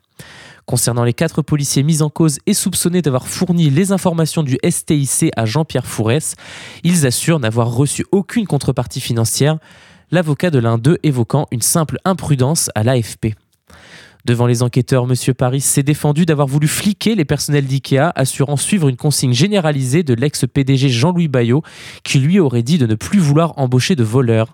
Concernant 0.66 1.04
les 1.04 1.14
quatre 1.14 1.44
policiers 1.44 1.84
mis 1.84 2.02
en 2.02 2.10
cause 2.10 2.40
et 2.48 2.56
soupçonnés 2.56 3.04
d'avoir 3.04 3.28
fourni 3.28 3.70
les 3.70 3.92
informations 3.92 4.42
du 4.42 4.58
STIC 4.68 5.30
à 5.36 5.46
Jean-Pierre 5.46 5.86
Fourès, 5.86 6.36
ils 6.84 7.06
assurent 7.06 7.40
n'avoir 7.40 7.72
reçu 7.72 8.04
aucune 8.12 8.48
contrepartie 8.48 9.00
financière, 9.00 9.60
l'avocat 10.10 10.50
de 10.50 10.58
l'un 10.58 10.80
d'eux 10.80 10.98
évoquant 11.04 11.46
une 11.52 11.62
simple 11.62 11.98
imprudence 12.04 12.72
à 12.74 12.84
l'AFP. 12.84 13.36
Devant 14.26 14.48
les 14.48 14.64
enquêteurs, 14.64 15.04
M. 15.04 15.36
Paris 15.36 15.62
s'est 15.62 15.84
défendu 15.84 16.26
d'avoir 16.26 16.48
voulu 16.48 16.68
fliquer 16.68 17.14
les 17.14 17.26
personnels 17.26 17.66
d'IKEA, 17.66 18.12
assurant 18.16 18.58
suivre 18.58 18.90
une 18.90 18.98
consigne 18.98 19.34
généralisée 19.34 20.02
de 20.02 20.16
l'ex-PDG 20.16 20.90
Jean-Louis 20.90 21.28
Bayot, 21.28 21.62
qui 22.04 22.18
lui 22.18 22.40
aurait 22.40 22.64
dit 22.64 22.80
de 22.80 22.88
ne 22.88 22.96
plus 22.96 23.20
vouloir 23.20 23.54
embaucher 23.60 23.96
de 23.96 24.04
voleurs. 24.04 24.52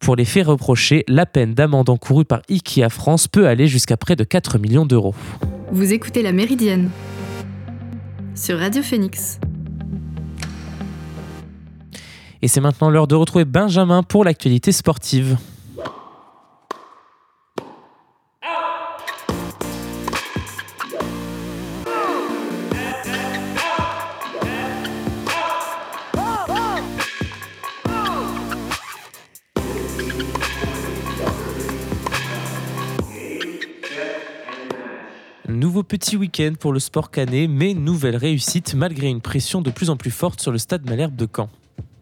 Pour 0.00 0.16
les 0.16 0.24
faits 0.24 0.46
reprochés, 0.46 1.04
la 1.08 1.26
peine 1.26 1.54
d'amende 1.54 1.88
encourue 1.88 2.24
par 2.24 2.42
IKEA 2.50 2.88
France 2.90 3.28
peut 3.28 3.48
aller 3.48 3.66
jusqu'à 3.66 3.96
près 3.96 4.16
de 4.16 4.24
4 4.24 4.58
millions 4.58 4.86
d'euros. 4.86 5.14
Vous 5.72 5.92
écoutez 5.92 6.22
La 6.22 6.32
Méridienne 6.32 6.90
sur 8.34 8.58
Radio 8.58 8.82
Phoenix. 8.82 9.38
Et 12.42 12.48
c'est 12.48 12.60
maintenant 12.60 12.90
l'heure 12.90 13.06
de 13.06 13.14
retrouver 13.14 13.44
Benjamin 13.44 14.02
pour 14.02 14.24
l'actualité 14.24 14.72
sportive. 14.72 15.38
Nouveau 35.74 35.82
petit 35.82 36.16
week-end 36.16 36.52
pour 36.56 36.72
le 36.72 36.78
sport 36.78 37.10
canet, 37.10 37.50
mais 37.50 37.74
nouvelle 37.74 38.14
réussite 38.14 38.74
malgré 38.74 39.08
une 39.08 39.20
pression 39.20 39.60
de 39.60 39.72
plus 39.72 39.90
en 39.90 39.96
plus 39.96 40.12
forte 40.12 40.40
sur 40.40 40.52
le 40.52 40.58
stade 40.58 40.88
Malherbe 40.88 41.16
de 41.16 41.26
Caen. 41.26 41.50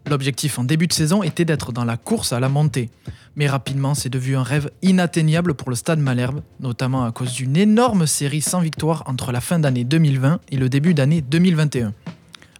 L'objectif 0.07 0.59
en 0.59 0.63
début 0.63 0.85
de 0.85 0.93
saison 0.93 1.23
était 1.23 1.43
d'être 1.43 1.71
dans 1.71 1.83
la 1.83 1.97
course 1.97 2.33
à 2.33 2.39
la 2.39 2.49
montée. 2.49 2.91
Mais 3.35 3.47
rapidement, 3.47 3.95
c'est 3.95 4.09
devenu 4.09 4.35
un 4.35 4.43
rêve 4.43 4.69
inatteignable 4.83 5.55
pour 5.55 5.71
le 5.71 5.75
stade 5.75 5.97
Malherbe, 5.97 6.41
notamment 6.59 7.03
à 7.03 7.11
cause 7.11 7.33
d'une 7.33 7.57
énorme 7.57 8.05
série 8.05 8.41
sans 8.41 8.59
victoire 8.59 9.01
entre 9.07 9.31
la 9.31 9.41
fin 9.41 9.57
d'année 9.57 9.85
2020 9.85 10.39
et 10.51 10.57
le 10.57 10.69
début 10.69 10.93
d'année 10.93 11.21
2021. 11.21 11.93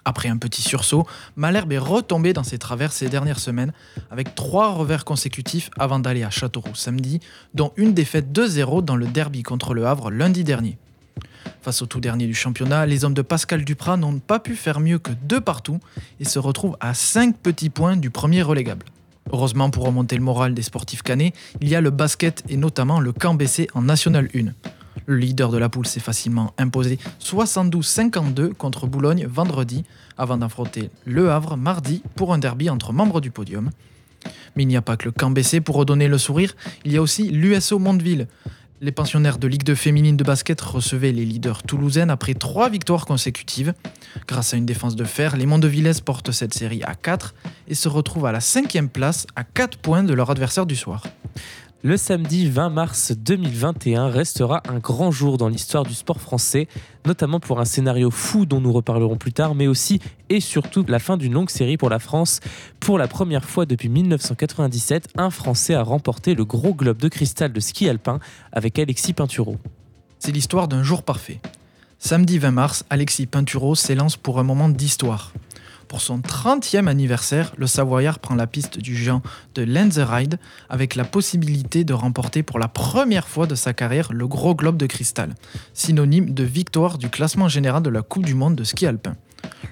Après 0.06 0.30
un 0.30 0.38
petit 0.38 0.64
sursaut, 0.64 1.06
Malherbe 1.36 1.74
est 1.74 1.78
retombé 1.78 2.34
dans 2.34 2.44
ses 2.44 2.58
travers 2.58 2.92
ces 2.92 3.08
dernières 3.08 3.40
semaines, 3.40 3.72
avec 4.10 4.34
trois 4.34 4.72
revers 4.72 5.06
consécutifs 5.06 5.70
avant 5.78 6.00
d'aller 6.00 6.24
à 6.24 6.32
Châteauroux 6.32 6.74
samedi, 6.74 7.20
dont 7.54 7.72
une 7.78 7.94
défaite 7.94 8.32
2-0 8.34 8.84
dans 8.84 8.96
le 8.96 9.06
derby 9.06 9.44
contre 9.44 9.76
le 9.76 9.86
Havre 9.86 10.10
lundi 10.10 10.44
dernier. 10.44 10.80
Face 11.62 11.82
au 11.82 11.86
tout 11.86 12.00
dernier 12.00 12.28
du 12.28 12.34
championnat, 12.34 12.86
les 12.86 13.06
hommes 13.06 13.14
de 13.14 13.22
Pascal 13.22 13.64
Duprat 13.64 13.98
n'ont 13.98 14.20
pas 14.20 14.40
pu 14.40 14.56
faire 14.56 14.80
mieux 14.80 15.00
que 15.00 15.12
deux 15.24 15.42
partout 15.42 15.80
et 16.20 16.26
se 16.26 16.40
retrouvent 16.40 16.78
à 16.80 16.94
5 16.94 17.38
petits 17.38 17.70
points 17.70 17.98
du 17.98 18.10
premier 18.10 18.42
relégable. 18.42 18.86
Heureusement 19.32 19.70
pour 19.70 19.86
remonter 19.86 20.18
le 20.18 20.24
moral 20.24 20.54
des 20.54 20.62
sportifs 20.62 21.02
canets, 21.02 21.34
il 21.62 21.70
y 21.70 21.76
a 21.76 21.82
le 21.82 21.90
basket 21.90 22.44
et 22.50 22.58
notamment 22.58 23.00
le 23.00 23.14
camp 23.14 23.34
BC 23.34 23.68
en 23.74 23.84
National 23.84 24.28
1. 24.36 24.52
Le 25.06 25.18
leader 25.18 25.50
de 25.50 25.58
la 25.58 25.70
poule 25.70 25.88
s'est 25.88 26.00
facilement 26.00 26.54
imposé 26.58 27.00
72-52 27.22 28.54
contre 28.54 28.88
Boulogne 28.88 29.26
vendredi, 29.26 29.84
avant 30.18 30.38
d'affronter 30.38 30.90
Le 31.06 31.32
Havre 31.32 31.58
mardi 31.58 32.04
pour 32.16 32.34
un 32.34 32.38
derby 32.38 32.70
entre 32.70 32.94
membres 32.94 33.22
du 33.22 33.32
podium. 33.32 33.70
Mais 34.56 34.64
il 34.64 34.68
n'y 34.68 34.78
a 34.78 34.82
pas 34.82 34.98
que 34.98 35.06
le 35.06 35.12
camp 35.12 35.32
BC 35.32 35.62
pour 35.62 35.76
redonner 35.76 36.08
le 36.08 36.18
sourire, 36.18 36.56
il 36.86 36.94
y 36.94 36.98
a 36.98 37.02
aussi 37.02 37.30
l'USO 37.30 37.80
Mondeville. 37.80 38.28
Les 38.84 38.92
pensionnaires 38.92 39.38
de 39.38 39.48
Ligue 39.48 39.64
2 39.64 39.76
féminine 39.76 40.18
de 40.18 40.26
basket 40.26 40.60
recevaient 40.60 41.14
les 41.14 41.24
leaders 41.24 41.64
toulousaines 41.64 42.10
après 42.10 42.34
trois 42.34 42.70
victoires 42.70 43.06
consécutives. 43.06 43.74
Grâce 44.28 44.54
à 44.54 44.58
une 44.58 44.66
défense 44.66 44.98
de 44.98 45.06
fer, 45.06 45.38
les 45.38 45.46
Mondevillaises 45.46 46.02
portent 46.02 46.34
cette 46.34 46.54
série 46.54 46.84
à 46.84 46.94
4 46.94 47.34
et 47.70 47.76
se 47.76 47.88
retrouvent 47.88 48.26
à 48.26 48.34
la 48.34 48.42
cinquième 48.42 48.90
place 48.90 49.26
à 49.38 49.46
4 49.46 49.78
points 49.78 50.04
de 50.04 50.14
leur 50.14 50.30
adversaire 50.30 50.66
du 50.66 50.76
soir. 50.76 51.04
Le 51.86 51.98
samedi 51.98 52.48
20 52.48 52.70
mars 52.70 53.12
2021 53.12 54.08
restera 54.08 54.64
un 54.70 54.80
grand 54.80 55.12
jour 55.12 55.38
dans 55.38 55.50
l'histoire 55.50 55.84
du 55.84 55.94
sport 55.94 56.22
français, 56.22 56.70
notamment 57.06 57.42
pour 57.42 57.60
un 57.60 57.66
scénario 57.66 58.10
fou 58.10 58.46
dont 58.46 58.62
nous 58.62 58.72
reparlerons 58.72 59.18
plus 59.18 59.34
tard, 59.34 59.54
mais 59.54 59.68
aussi 59.68 60.00
et 60.30 60.40
surtout 60.40 60.86
la 60.88 61.00
fin 61.00 61.18
d'une 61.18 61.34
longue 61.34 61.50
série 61.50 61.76
pour 61.76 61.90
la 61.90 62.00
France. 62.00 62.40
Pour 62.80 62.98
la 62.98 63.10
première 63.10 63.44
fois 63.44 63.66
depuis 63.66 63.90
1997, 63.90 65.10
un 65.18 65.30
Français 65.30 65.74
a 65.74 65.84
remporté 65.84 66.36
le 66.36 66.46
gros 66.46 66.74
globe 66.74 67.00
de 67.00 67.10
cristal 67.10 67.52
de 67.52 67.60
ski 67.60 67.90
alpin 67.90 68.20
avec 68.54 68.80
Alexis 68.80 69.12
Pinturo. 69.12 69.58
C'est 70.20 70.32
l'histoire 70.32 70.70
d'un 70.70 70.84
jour 70.84 71.04
parfait. 71.04 71.42
Samedi 72.00 72.40
20 72.40 72.52
mars, 72.52 72.86
Alexis 72.90 73.26
Pinturo 73.26 73.76
s'élance 73.76 74.16
pour 74.16 74.40
un 74.40 74.44
moment 74.44 74.70
d'histoire. 74.70 75.34
Pour 75.88 76.02
son 76.02 76.20
30e 76.20 76.88
anniversaire, 76.88 77.54
le 77.58 77.68
Savoyard 77.68 78.20
prend 78.20 78.36
la 78.36 78.48
piste 78.48 78.80
du 78.80 78.96
géant 78.96 79.22
de 79.56 79.64
Lenzerheide 79.64 80.40
avec 80.70 80.96
la 80.96 81.04
possibilité 81.04 81.84
de 81.84 81.94
remporter 81.94 82.44
pour 82.44 82.60
la 82.60 82.68
première 82.68 83.28
fois 83.28 83.48
de 83.48 83.56
sa 83.56 83.74
carrière 83.74 84.12
le 84.12 84.28
gros 84.28 84.56
globe 84.56 84.78
de 84.78 84.86
cristal, 84.86 85.36
synonyme 85.74 86.34
de 86.34 86.44
victoire 86.44 86.98
du 86.98 87.10
classement 87.10 87.48
général 87.48 87.84
de 87.84 87.90
la 87.90 88.02
Coupe 88.02 88.26
du 88.26 88.34
Monde 88.34 88.56
de 88.56 88.64
ski 88.64 88.86
alpin. 88.88 89.16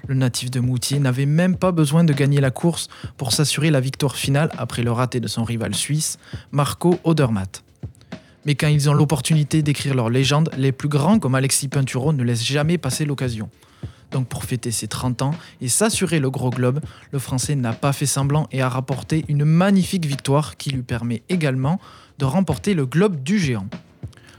Le 0.06 0.14
natif 0.14 0.50
de 0.50 0.60
Moutier 0.60 0.98
n'avait 0.98 1.26
même 1.26 1.56
pas 1.56 1.72
besoin 1.72 2.04
de 2.04 2.12
gagner 2.12 2.40
la 2.40 2.50
course 2.50 2.88
pour 3.16 3.32
s'assurer 3.32 3.70
la 3.70 3.80
victoire 3.80 4.16
finale 4.16 4.50
après 4.58 4.82
le 4.82 4.92
raté 4.92 5.20
de 5.20 5.28
son 5.28 5.44
rival 5.44 5.74
suisse, 5.74 6.18
Marco 6.50 6.98
Odermatt. 7.04 7.64
Mais 8.44 8.54
quand 8.54 8.66
ils 8.66 8.90
ont 8.90 8.94
l'opportunité 8.94 9.62
d'écrire 9.62 9.94
leur 9.94 10.10
légende, 10.10 10.50
les 10.56 10.72
plus 10.72 10.88
grands 10.88 11.18
comme 11.18 11.34
Alexis 11.34 11.68
Pinturo 11.68 12.12
ne 12.12 12.24
laissent 12.24 12.44
jamais 12.44 12.76
passer 12.76 13.04
l'occasion. 13.04 13.48
Donc 14.12 14.28
pour 14.28 14.44
fêter 14.44 14.70
ses 14.70 14.88
30 14.88 15.22
ans 15.22 15.34
et 15.60 15.68
s'assurer 15.68 16.20
le 16.20 16.30
gros 16.30 16.50
globe, 16.50 16.80
le 17.10 17.18
Français 17.18 17.54
n'a 17.54 17.72
pas 17.72 17.92
fait 17.92 18.06
semblant 18.06 18.46
et 18.52 18.60
a 18.60 18.68
rapporté 18.68 19.24
une 19.28 19.44
magnifique 19.44 20.06
victoire 20.06 20.56
qui 20.56 20.70
lui 20.70 20.82
permet 20.82 21.22
également 21.28 21.80
de 22.18 22.24
remporter 22.24 22.74
le 22.74 22.86
globe 22.86 23.22
du 23.22 23.38
géant. 23.38 23.66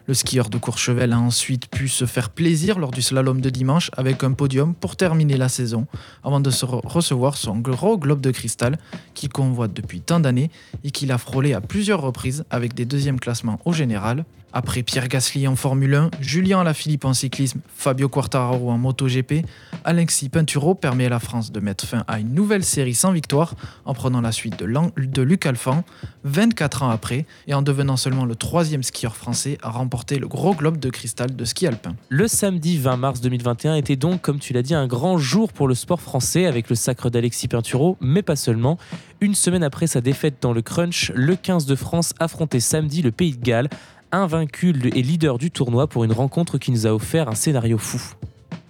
Le 0.06 0.14
skieur 0.14 0.50
de 0.50 0.58
Courchevel 0.58 1.14
a 1.14 1.20
ensuite 1.20 1.70
pu 1.70 1.88
se 1.88 2.06
faire 2.06 2.30
plaisir 2.30 2.78
lors 2.78 2.92
du 2.92 3.02
slalom 3.02 3.40
de 3.40 3.50
dimanche 3.50 3.90
avec 3.96 4.26
un 4.26 4.34
podium 4.34 4.76
pour 4.76 4.98
terminer 4.98 5.38
la 5.38 5.48
saison, 5.48 5.88
avant 6.26 6.42
de 6.42 6.50
recevoir 6.86 7.38
son 7.38 7.58
gros 7.60 7.98
globe 7.98 8.20
de 8.20 8.32
cristal 8.32 8.78
qu'il 9.14 9.30
convoite 9.30 9.74
depuis 9.74 10.02
tant 10.02 10.20
d'années 10.20 10.52
et 10.84 10.92
qu'il 10.92 11.14
a 11.14 11.18
frôlé 11.18 11.54
à 11.54 11.62
plusieurs 11.62 12.02
reprises 12.02 12.44
avec 12.50 12.74
des 12.74 12.84
deuxièmes 12.84 13.20
classements 13.20 13.62
au 13.64 13.72
général, 13.72 14.26
après 14.54 14.84
Pierre 14.84 15.08
Gasly 15.08 15.48
en 15.48 15.56
Formule 15.56 15.96
1, 15.96 16.12
Julien 16.22 16.62
Alaphilippe 16.62 17.06
en 17.06 17.14
cyclisme, 17.14 17.60
Fabio 17.76 18.08
Quartararo 18.08 18.70
en 18.70 18.78
MotoGP, 18.78 19.46
Alexis 19.84 20.30
Pinturo 20.30 20.76
permet 20.76 21.08
à 21.08 21.10
la 21.10 21.20
France 21.20 21.52
de 21.52 21.60
mettre 21.60 21.86
fin 21.86 22.04
à 22.08 22.20
une 22.20 22.34
nouvelle 22.34 22.64
série 22.64 22.94
sans 22.94 23.12
victoire 23.12 23.56
en 23.86 23.94
prenant 23.94 24.22
la 24.22 24.32
suite 24.32 24.60
de, 24.60 25.22
Luc 25.22 25.46
Alphand 25.46 25.84
24 26.24 26.84
ans 26.84 26.90
après 26.90 27.26
et 27.48 27.54
en 27.54 27.62
devenant 27.62 27.98
seulement 27.98 28.26
le 28.26 28.36
troisième 28.36 28.84
skieur 28.84 29.16
français 29.16 29.58
à 29.64 29.72
remporter 29.72 30.20
le 30.20 30.28
gros 30.28 30.54
globe 30.54 30.78
de 30.78 30.90
cristal 30.90 31.36
de 31.36 31.46
ski 31.46 31.68
alpin. 31.68 31.96
Le 32.10 32.28
samedi 32.28 32.78
20 32.78 32.98
mars 32.98 33.22
2021 33.22 33.76
était 33.76 33.96
donc, 33.96 34.22
comme 34.22 34.40
tu 34.40 34.54
l'as 34.54 34.62
dit, 34.62 34.76
un 34.76 34.88
grand 34.88 35.18
jour 35.18 35.52
pour 35.52 35.68
le 35.68 35.76
sport 35.76 36.02
français 36.02 36.46
avec 36.46 36.70
le 36.70 36.76
sacre 36.76 37.10
d'Alexis 37.10 37.48
Pinturo, 37.48 37.98
mais 38.00 38.22
pas 38.22 38.36
seulement. 38.36 38.78
Une 39.22 39.36
semaine 39.36 39.64
après 39.64 39.88
sa 39.88 40.02
défaite 40.02 40.36
dans 40.42 40.52
le 40.52 40.62
crunch, 40.62 41.12
le 41.16 41.36
15 41.36 41.66
de 41.66 41.76
France 41.76 42.14
affrontait 42.20 42.60
samedi 42.60 43.02
le 43.02 43.12
Pays 43.12 43.38
de 43.38 43.42
Galles 43.42 43.70
invaincu 44.14 44.70
et 44.70 45.02
leader 45.02 45.38
du 45.38 45.52
tournoi 45.52 45.88
pour 45.88 46.04
une 46.04 46.14
rencontre 46.14 46.58
qui 46.58 46.72
nous 46.72 46.88
a 46.88 46.94
offert 46.94 47.28
un 47.28 47.36
scénario 47.36 47.78
fou. 47.78 48.02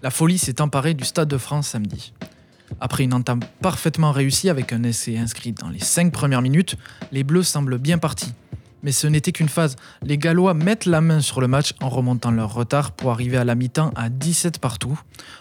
La 0.02 0.10
folie 0.10 0.38
s'est 0.38 0.62
emparée 0.62 0.94
du 0.94 1.04
Stade 1.04 1.28
de 1.28 1.38
France 1.38 1.70
samedi. 1.70 2.14
Après 2.80 3.04
une 3.04 3.14
entame 3.14 3.42
parfaitement 3.62 4.12
réussie 4.12 4.50
avec 4.50 4.74
un 4.74 4.84
essai 4.84 5.18
inscrit 5.18 5.52
dans 5.52 5.70
les 5.70 5.80
5 5.80 6.12
premières 6.12 6.42
minutes, 6.42 6.76
les 7.12 7.24
Bleus 7.24 7.44
semblent 7.44 7.78
bien 7.78 7.98
partis. 7.98 8.34
Mais 8.84 8.92
ce 8.92 9.08
n'était 9.08 9.32
qu'une 9.32 9.50
phase. 9.50 9.76
Les 10.04 10.18
Gallois 10.18 10.54
mettent 10.54 10.86
la 10.86 11.02
main 11.02 11.22
sur 11.22 11.42
le 11.42 11.48
match 11.48 11.74
en 11.82 11.90
remontant 11.90 12.32
leur 12.32 12.54
retard 12.54 12.92
pour 12.92 13.12
arriver 13.12 13.38
à 13.38 13.46
la 13.46 13.56
mi-temps 13.56 13.92
à 13.96 14.10
17 14.10 14.60
partout, 14.60 15.00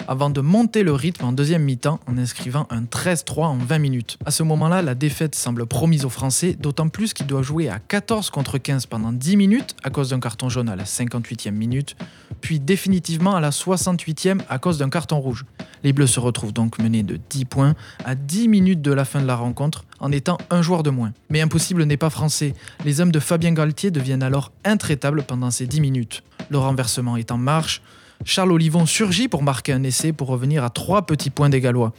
avant 0.08 0.30
de 0.30 0.40
monter 0.40 0.84
le 0.84 0.92
rythme 0.92 1.24
en 1.24 1.32
deuxième 1.32 1.62
mi-temps 1.62 2.00
en 2.06 2.16
inscrivant 2.16 2.66
un 2.70 2.82
13-3 2.82 3.44
en 3.44 3.56
20 3.58 3.78
minutes. 3.78 4.18
À 4.24 4.30
ce 4.30 4.42
moment-là, 4.44 4.80
la 4.80 4.94
défaite 4.94 5.34
semble 5.34 5.66
promise 5.66 6.04
aux 6.04 6.10
Français, 6.10 6.56
d'autant 6.58 6.88
plus 6.88 7.12
qu'il 7.12 7.26
doit 7.26 7.42
jouer 7.42 7.68
à 7.68 7.78
14 7.80 8.30
contre 8.30 8.58
15 8.58 8.86
pendant 8.86 9.12
10 9.12 9.36
minutes 9.36 9.76
à 9.82 9.90
cause 9.90 10.10
d'un 10.10 10.20
carton 10.20 10.48
jaune 10.48 10.68
à 10.68 10.76
la 10.76 10.84
58e 10.84 11.50
minute, 11.50 11.96
puis 12.40 12.60
définitivement 12.60 13.34
à 13.34 13.40
la 13.40 13.50
68e 13.50 14.40
à 14.48 14.58
cause 14.58 14.78
d'un 14.78 14.88
carton 14.88 15.18
rouge. 15.18 15.44
Les 15.82 15.92
Bleus 15.92 16.06
se 16.06 16.20
retrouvent 16.20 16.52
donc 16.52 16.78
menés 16.78 17.02
de 17.02 17.18
10 17.30 17.44
points 17.46 17.74
à 18.04 18.14
10 18.14 18.48
minutes 18.48 18.82
de 18.82 18.92
la 18.92 19.04
fin 19.04 19.20
de 19.20 19.26
la 19.26 19.36
rencontre 19.36 19.84
en 20.02 20.12
étant 20.12 20.36
un 20.50 20.60
joueur 20.60 20.82
de 20.82 20.90
moins. 20.90 21.12
Mais 21.30 21.40
impossible 21.40 21.84
n'est 21.84 21.96
pas 21.96 22.10
français. 22.10 22.54
Les 22.84 23.00
hommes 23.00 23.12
de 23.12 23.20
Fabien 23.20 23.52
Galtier 23.52 23.90
deviennent 23.90 24.22
alors 24.22 24.52
intraitables 24.64 25.22
pendant 25.22 25.50
ces 25.50 25.66
10 25.66 25.80
minutes. 25.80 26.22
Le 26.50 26.58
renversement 26.58 27.16
est 27.16 27.30
en 27.30 27.38
marche. 27.38 27.80
Charles 28.24 28.52
Olivon 28.52 28.84
surgit 28.84 29.28
pour 29.28 29.42
marquer 29.42 29.72
un 29.72 29.82
essai 29.82 30.12
pour 30.12 30.28
revenir 30.28 30.64
à 30.64 30.70
3 30.70 31.06
petits 31.06 31.30
points 31.30 31.48
des 31.48 31.60
Gallois. 31.60 31.92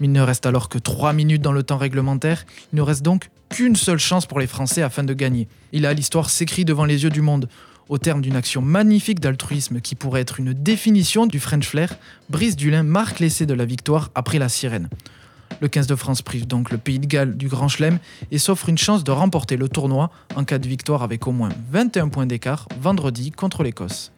il 0.00 0.12
ne 0.12 0.20
reste 0.20 0.46
alors 0.46 0.68
que 0.68 0.78
3 0.78 1.12
minutes 1.12 1.42
dans 1.42 1.52
le 1.52 1.62
temps 1.62 1.78
réglementaire. 1.78 2.44
Il 2.72 2.76
ne 2.76 2.82
reste 2.82 3.02
donc 3.02 3.30
qu'une 3.48 3.76
seule 3.76 3.98
chance 3.98 4.26
pour 4.26 4.40
les 4.40 4.46
Français 4.46 4.82
afin 4.82 5.04
de 5.04 5.14
gagner. 5.14 5.48
Il 5.72 5.86
a 5.86 5.94
l'histoire 5.94 6.30
s'écrit 6.30 6.64
devant 6.64 6.84
les 6.84 7.04
yeux 7.04 7.10
du 7.10 7.22
monde. 7.22 7.48
Au 7.88 7.98
terme 7.98 8.20
d'une 8.20 8.36
action 8.36 8.62
magnifique 8.62 9.20
d'altruisme 9.20 9.80
qui 9.80 9.94
pourrait 9.94 10.22
être 10.22 10.40
une 10.40 10.54
définition 10.54 11.26
du 11.26 11.38
French 11.38 11.68
flair, 11.68 11.94
Brice 12.30 12.56
Dulin 12.56 12.82
marque 12.82 13.20
l'essai 13.20 13.46
de 13.46 13.54
la 13.54 13.64
victoire 13.64 14.10
après 14.14 14.38
la 14.38 14.48
sirène. 14.48 14.88
Le 15.60 15.68
15 15.68 15.86
de 15.86 15.94
France 15.94 16.22
prive 16.22 16.46
donc 16.46 16.70
le 16.70 16.78
Pays 16.78 16.98
de 16.98 17.06
Galles 17.06 17.36
du 17.36 17.48
Grand 17.48 17.68
Chelem 17.68 17.98
et 18.30 18.38
s'offre 18.38 18.68
une 18.68 18.78
chance 18.78 19.04
de 19.04 19.10
remporter 19.10 19.56
le 19.56 19.68
tournoi 19.68 20.10
en 20.36 20.44
cas 20.44 20.58
de 20.58 20.68
victoire 20.68 21.02
avec 21.02 21.26
au 21.26 21.32
moins 21.32 21.50
21 21.70 22.08
points 22.08 22.26
d'écart 22.26 22.68
vendredi 22.80 23.30
contre 23.30 23.62
l'Écosse. 23.62 24.12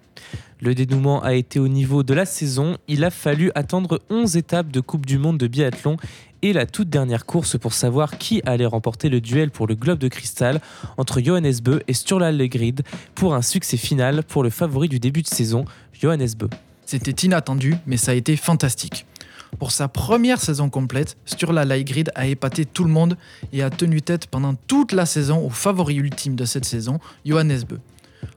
Le 0.61 0.75
dénouement 0.75 1.23
a 1.23 1.35
été 1.35 1.59
au 1.59 1.69
niveau 1.69 2.03
de 2.03 2.15
la 2.15 2.25
saison. 2.25 2.79
Il 2.89 3.05
a 3.05 3.11
fallu 3.11 3.51
attendre 3.55 4.01
11 4.09 4.37
étapes 4.39 4.71
de 4.73 4.81
Coupe 4.81 5.05
du 5.05 5.19
Monde 5.19 5.37
de 5.37 5.47
biathlon 5.47 5.99
et 6.41 6.55
la 6.55 6.65
toute 6.65 6.89
dernière 6.89 7.27
course 7.27 7.59
pour 7.59 7.75
savoir 7.75 8.17
qui 8.17 8.41
allait 8.47 8.67
remporter 8.67 9.11
le 9.11 9.21
duel 9.21 9.51
pour 9.51 9.67
le 9.67 9.75
globe 9.75 9.99
de 9.99 10.09
cristal 10.09 10.61
entre 10.97 11.21
Johannes 11.21 11.61
Bö 11.63 11.81
et 11.87 11.93
Sturla 11.93 12.33
Legrid 12.33 12.83
pour 13.15 13.35
un 13.35 13.43
succès 13.43 13.77
final 13.77 14.23
pour 14.25 14.43
le 14.43 14.51
favori 14.51 14.89
du 14.89 14.99
début 14.99 15.23
de 15.23 15.29
saison, 15.29 15.67
Johannes 15.93 16.29
Bö. 16.39 16.49
C'était 16.87 17.27
inattendu, 17.27 17.75
mais 17.87 17.97
ça 17.97 18.13
a 18.13 18.15
été 18.15 18.37
fantastique. 18.37 19.07
Pour 19.59 19.71
sa 19.71 19.89
première 19.89 20.41
saison 20.41 20.69
complète, 20.71 21.17
Sturla 21.25 21.65
Legrid 21.65 22.11
a 22.15 22.27
épaté 22.27 22.65
tout 22.65 22.85
le 22.85 22.91
monde 22.91 23.17
et 23.53 23.63
a 23.63 23.71
tenu 23.71 24.03
tête 24.03 24.27
pendant 24.27 24.55
toute 24.55 24.93
la 24.93 25.07
saison 25.07 25.45
au 25.45 25.51
favori 25.51 25.97
ultime 25.97 26.37
de 26.37 26.45
cette 26.45 26.65
saison, 26.65 26.99
Johannes 27.25 27.63
Bö 27.69 27.77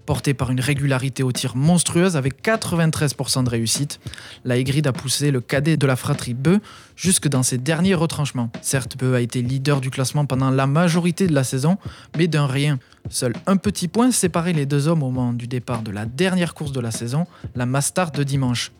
porté 0.09 0.33
par 0.33 0.49
une 0.49 0.59
régularité 0.59 1.21
au 1.21 1.31
tir 1.31 1.55
monstrueuse 1.55 2.17
avec 2.17 2.43
93% 2.43 3.43
de 3.43 3.49
réussite. 3.49 3.99
La 4.43 4.57
Aigride 4.57 4.87
a 4.87 4.91
poussé 4.91 5.29
le 5.29 5.39
cadet 5.39 5.77
de 5.77 5.85
la 5.85 5.95
fratrie 5.95 6.33
Beu 6.33 6.61
jusque 6.95 7.27
dans 7.27 7.43
ses 7.43 7.59
derniers 7.59 7.93
retranchements. 7.93 8.49
Certes, 8.61 8.97
Beu 8.97 9.13
a 9.13 9.21
été 9.21 9.43
leader 9.43 9.81
du 9.81 9.91
classement 9.91 10.25
pendant 10.25 10.49
la 10.49 10.65
majorité 10.65 11.27
de 11.27 11.33
la 11.33 11.43
saison, 11.43 11.77
mais 12.17 12.27
d'un 12.27 12.47
rien. 12.47 12.79
Seul 13.09 13.33
un 13.45 13.57
petit 13.57 13.87
point 13.87 14.11
séparait 14.11 14.53
les 14.53 14.65
deux 14.65 14.87
hommes 14.87 15.03
au 15.03 15.11
moment 15.11 15.31
du 15.31 15.47
départ 15.47 15.83
de 15.83 15.91
la 15.91 16.05
dernière 16.05 16.55
course 16.55 16.71
de 16.71 16.79
la 16.79 16.89
saison, 16.89 17.27
la 17.55 17.67
Mastart 17.67 18.11
de 18.11 18.23
dimanche. 18.23 18.71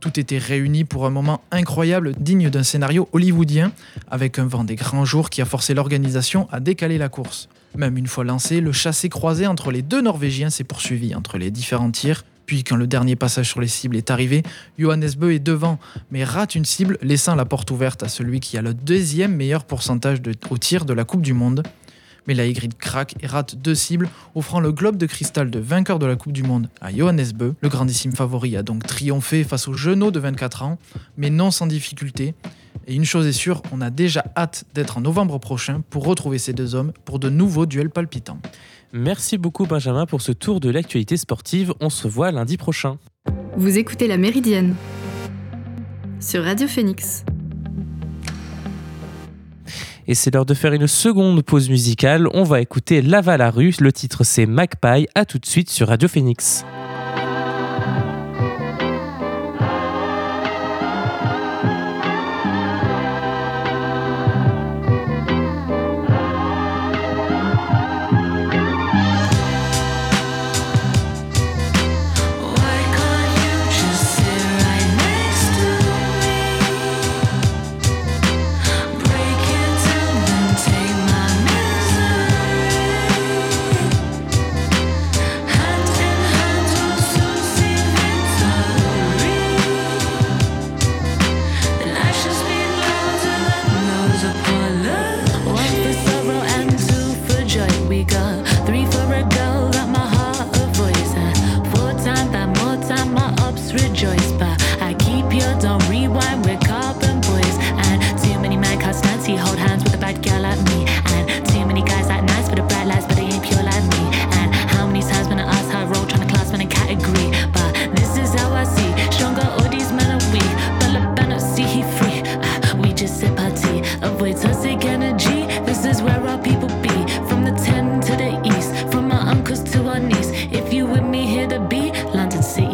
Tout 0.00 0.18
était 0.18 0.38
réuni 0.38 0.84
pour 0.84 1.04
un 1.04 1.10
moment 1.10 1.42
incroyable 1.50 2.14
digne 2.18 2.48
d'un 2.48 2.62
scénario 2.62 3.08
hollywoodien, 3.12 3.70
avec 4.10 4.38
un 4.38 4.46
vent 4.46 4.64
des 4.64 4.74
grands 4.74 5.04
jours 5.04 5.28
qui 5.28 5.42
a 5.42 5.44
forcé 5.44 5.74
l'organisation 5.74 6.48
à 6.50 6.58
décaler 6.58 6.96
la 6.96 7.10
course. 7.10 7.50
Même 7.76 7.98
une 7.98 8.06
fois 8.06 8.24
lancé, 8.24 8.62
le 8.62 8.72
chassé 8.72 9.10
croisé 9.10 9.46
entre 9.46 9.70
les 9.70 9.82
deux 9.82 10.00
Norvégiens 10.00 10.48
s'est 10.48 10.64
poursuivi 10.64 11.14
entre 11.14 11.36
les 11.36 11.50
différents 11.50 11.90
tirs. 11.90 12.24
Puis, 12.46 12.64
quand 12.64 12.76
le 12.76 12.88
dernier 12.88 13.14
passage 13.14 13.48
sur 13.48 13.60
les 13.60 13.68
cibles 13.68 13.96
est 13.96 14.10
arrivé, 14.10 14.42
Johannes 14.76 15.10
Bö 15.16 15.34
est 15.34 15.38
devant, 15.38 15.78
mais 16.10 16.24
rate 16.24 16.56
une 16.56 16.64
cible, 16.64 16.98
laissant 17.00 17.36
la 17.36 17.44
porte 17.44 17.70
ouverte 17.70 18.02
à 18.02 18.08
celui 18.08 18.40
qui 18.40 18.58
a 18.58 18.62
le 18.62 18.74
deuxième 18.74 19.36
meilleur 19.36 19.64
pourcentage 19.64 20.18
au 20.48 20.58
tir 20.58 20.84
de 20.84 20.92
la 20.92 21.04
Coupe 21.04 21.22
du 21.22 21.34
Monde. 21.34 21.62
Mais 22.26 22.34
la 22.34 22.46
Y 22.46 22.76
craque 22.76 23.14
et 23.20 23.26
rate 23.26 23.56
deux 23.56 23.74
cibles, 23.74 24.08
offrant 24.34 24.60
le 24.60 24.72
globe 24.72 24.96
de 24.96 25.06
cristal 25.06 25.50
de 25.50 25.58
vainqueur 25.58 25.98
de 25.98 26.06
la 26.06 26.16
Coupe 26.16 26.32
du 26.32 26.42
Monde 26.42 26.68
à 26.80 26.92
Johannes 26.92 27.32
Bö. 27.34 27.52
Le 27.60 27.68
grandissime 27.68 28.12
favori 28.12 28.56
a 28.56 28.62
donc 28.62 28.86
triomphé 28.86 29.44
face 29.44 29.68
au 29.68 29.74
genou 29.74 30.10
de 30.10 30.20
24 30.20 30.62
ans, 30.62 30.78
mais 31.16 31.30
non 31.30 31.50
sans 31.50 31.66
difficulté. 31.66 32.34
Et 32.86 32.94
une 32.94 33.04
chose 33.04 33.26
est 33.26 33.32
sûre, 33.32 33.62
on 33.72 33.80
a 33.80 33.90
déjà 33.90 34.24
hâte 34.36 34.64
d'être 34.74 34.98
en 34.98 35.00
novembre 35.00 35.38
prochain 35.38 35.82
pour 35.90 36.04
retrouver 36.04 36.38
ces 36.38 36.52
deux 36.52 36.74
hommes 36.74 36.92
pour 37.04 37.18
de 37.18 37.30
nouveaux 37.30 37.66
duels 37.66 37.90
palpitants. 37.90 38.38
Merci 38.92 39.38
beaucoup 39.38 39.66
Benjamin 39.66 40.06
pour 40.06 40.20
ce 40.20 40.32
tour 40.32 40.60
de 40.60 40.68
l'actualité 40.70 41.16
sportive. 41.16 41.72
On 41.80 41.90
se 41.90 42.08
voit 42.08 42.32
lundi 42.32 42.56
prochain. 42.56 42.98
Vous 43.56 43.78
écoutez 43.78 44.08
La 44.08 44.16
Méridienne 44.16 44.74
sur 46.20 46.44
Radio 46.44 46.66
Phoenix. 46.66 47.24
Et 50.10 50.14
c'est 50.16 50.34
l'heure 50.34 50.44
de 50.44 50.54
faire 50.54 50.72
une 50.72 50.88
seconde 50.88 51.40
pause 51.40 51.70
musicale. 51.70 52.26
On 52.34 52.42
va 52.42 52.60
écouter 52.60 53.00
Lava 53.00 53.36
la 53.36 53.48
rue. 53.48 53.76
Le 53.78 53.92
titre 53.92 54.24
c'est 54.24 54.44
Magpie. 54.44 55.06
A 55.14 55.24
tout 55.24 55.38
de 55.38 55.46
suite 55.46 55.70
sur 55.70 55.86
Radio 55.86 56.08
Phoenix. 56.08 56.64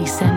Mason. 0.06 0.35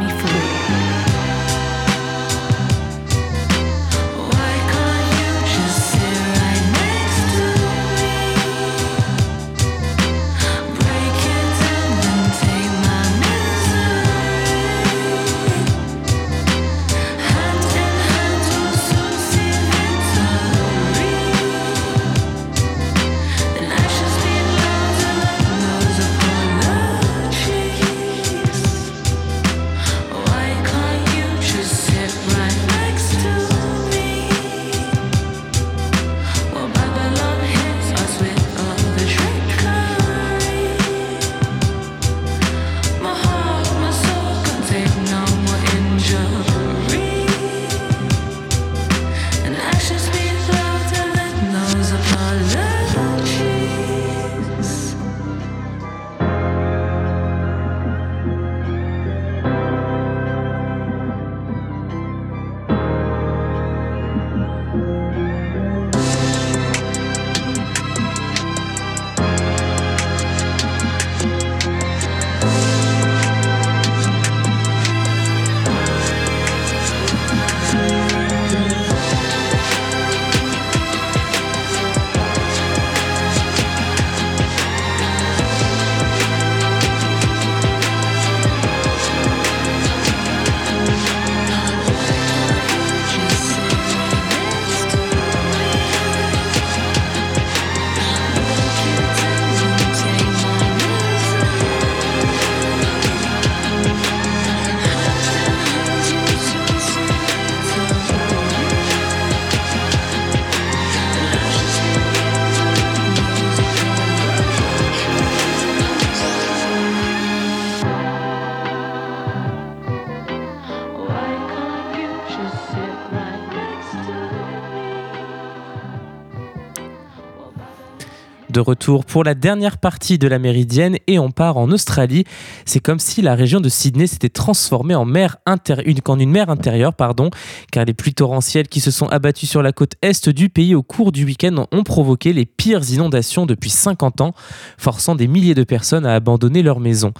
De 128.59 128.61
retour 128.61 129.05
pour 129.05 129.23
la 129.23 129.35
dernière 129.35 129.77
partie 129.77 130.17
de 130.17 130.27
la 130.27 130.37
Méridienne 130.37 130.97
et 131.07 131.17
on 131.17 131.31
part 131.31 131.55
en 131.55 131.71
Australie. 131.71 132.25
C'est 132.65 132.81
comme 132.81 132.99
si 132.99 133.21
la 133.21 133.33
région 133.33 133.61
de 133.61 133.69
Sydney 133.69 134.05
s'était 134.05 134.27
transformée 134.27 134.95
en, 134.95 135.05
mer 135.05 135.37
une, 135.85 135.99
une 136.19 136.29
mer 136.29 136.49
intérieure, 136.49 136.93
pardon, 136.93 137.29
car 137.71 137.85
les 137.85 137.93
pluies 137.93 138.13
torrentielles 138.13 138.67
qui 138.67 138.81
se 138.81 138.91
sont 138.91 139.07
abattues 139.07 139.45
sur 139.45 139.61
la 139.61 139.71
côte 139.71 139.93
est 140.01 140.27
du 140.27 140.49
pays 140.49 140.75
au 140.75 140.83
cours 140.83 141.13
du 141.13 141.23
week-end 141.23 141.67
ont 141.71 141.83
provoqué 141.83 142.33
les 142.33 142.45
pires 142.45 142.83
inondations 142.91 143.45
depuis 143.45 143.69
50 143.69 144.19
ans, 144.19 144.33
forçant 144.77 145.15
des 145.15 145.29
milliers 145.29 145.55
de 145.55 145.63
personnes 145.63 146.05
à 146.05 146.13
abandonner 146.13 146.61
leurs 146.61 146.81
maisons. 146.81 147.13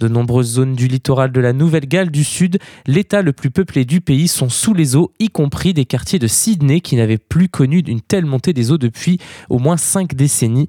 De 0.00 0.06
nombreuses 0.06 0.52
zones 0.52 0.74
du 0.74 0.86
littoral 0.86 1.32
de 1.32 1.40
la 1.40 1.52
Nouvelle-Galles 1.52 2.10
du 2.10 2.22
Sud, 2.22 2.58
l'état 2.86 3.20
le 3.22 3.32
plus 3.32 3.50
peuplé 3.50 3.84
du 3.84 4.00
pays, 4.00 4.28
sont 4.28 4.48
sous 4.48 4.72
les 4.72 4.94
eaux, 4.94 5.12
y 5.18 5.28
compris 5.28 5.74
des 5.74 5.86
quartiers 5.86 6.20
de 6.20 6.28
Sydney 6.28 6.80
qui 6.80 6.94
n'avaient 6.94 7.18
plus 7.18 7.48
connu 7.48 7.80
une 7.80 8.00
telle 8.00 8.24
montée 8.24 8.52
des 8.52 8.70
eaux 8.70 8.78
depuis 8.78 9.18
au 9.48 9.58
moins 9.58 9.76
cinq 9.76 10.14
décennies. 10.14 10.68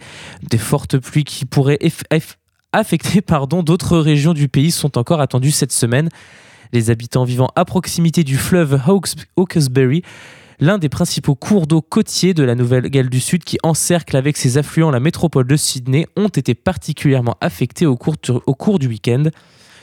Des 0.50 0.58
fortes 0.58 0.98
pluies 0.98 1.26
qui 1.26 1.46
pourraient 1.46 1.80
affecter 2.72 3.22
d'autres 3.64 3.98
régions 3.98 4.34
du 4.34 4.48
pays 4.48 4.72
sont 4.72 4.98
encore 4.98 5.22
attendues 5.22 5.52
cette 5.52 5.74
semaine. 5.74 6.10
Les 6.74 6.90
habitants 6.90 7.24
vivant 7.24 7.50
à 7.56 7.66
proximité 7.66 8.24
du 8.24 8.38
fleuve 8.38 8.80
Hawkesbury 9.38 10.04
l'un 10.60 10.78
des 10.78 10.90
principaux 10.90 11.36
cours 11.36 11.68
d'eau 11.68 11.82
côtiers 11.82 12.34
de 12.34 12.44
la 12.44 12.56
Nouvelle-Galles 12.56 13.10
du 13.10 13.20
Sud 13.20 13.44
qui 13.44 13.58
encercle 13.64 14.18
avec 14.18 14.38
ses 14.38 14.58
affluents 14.58 14.92
la 14.92 15.00
métropole 15.00 15.48
de 15.48 15.56
Sydney 15.56 16.06
ont 16.18 16.28
été 16.28 16.54
particulièrement 16.54 17.38
affectés 17.42 17.86
au 17.86 17.96
cours, 17.96 18.80
du 18.80 18.88
week-end. 18.88 19.24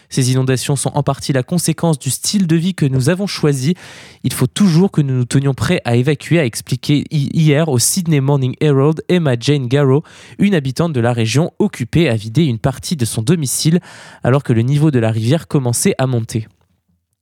Ces 0.09 0.31
inondations 0.31 0.77
sont 0.77 0.93
en 0.95 1.03
partie 1.03 1.33
la 1.33 1.43
conséquence 1.43 1.99
du 1.99 2.11
style 2.11 2.47
de 2.47 2.55
vie 2.55 2.75
que 2.75 2.87
nous 2.87 3.09
avons 3.09 3.27
choisi. 3.27 3.75
Il 4.23 4.33
faut 4.33 4.47
toujours 4.47 4.93
que 4.93 5.01
nous 5.01 5.15
nous 5.15 5.25
tenions 5.25 5.55
prêts 5.55 5.81
à 5.85 5.97
évacuer, 5.97 6.39
a 6.39 6.45
expliqué 6.45 7.05
hier 7.11 7.69
au 7.69 7.79
Sydney 7.79 8.21
Morning 8.21 8.55
Herald 8.61 9.03
Emma 9.09 9.35
Jane 9.39 9.67
Garrow, 9.67 10.05
une 10.39 10.55
habitante 10.55 10.93
de 10.93 11.01
la 11.01 11.13
région 11.13 11.51
occupée 11.59 12.09
à 12.09 12.15
vider 12.15 12.45
une 12.45 12.59
partie 12.59 12.97
de 12.97 13.05
son 13.05 13.23
domicile 13.23 13.81
alors 14.23 14.45
que 14.45 14.53
le 14.53 14.63
niveau 14.63 14.93
de 14.93 15.01
la 15.01 15.11
rivière 15.11 15.49
commençait 15.49 15.95
à 15.99 16.07
monter. 16.07 16.47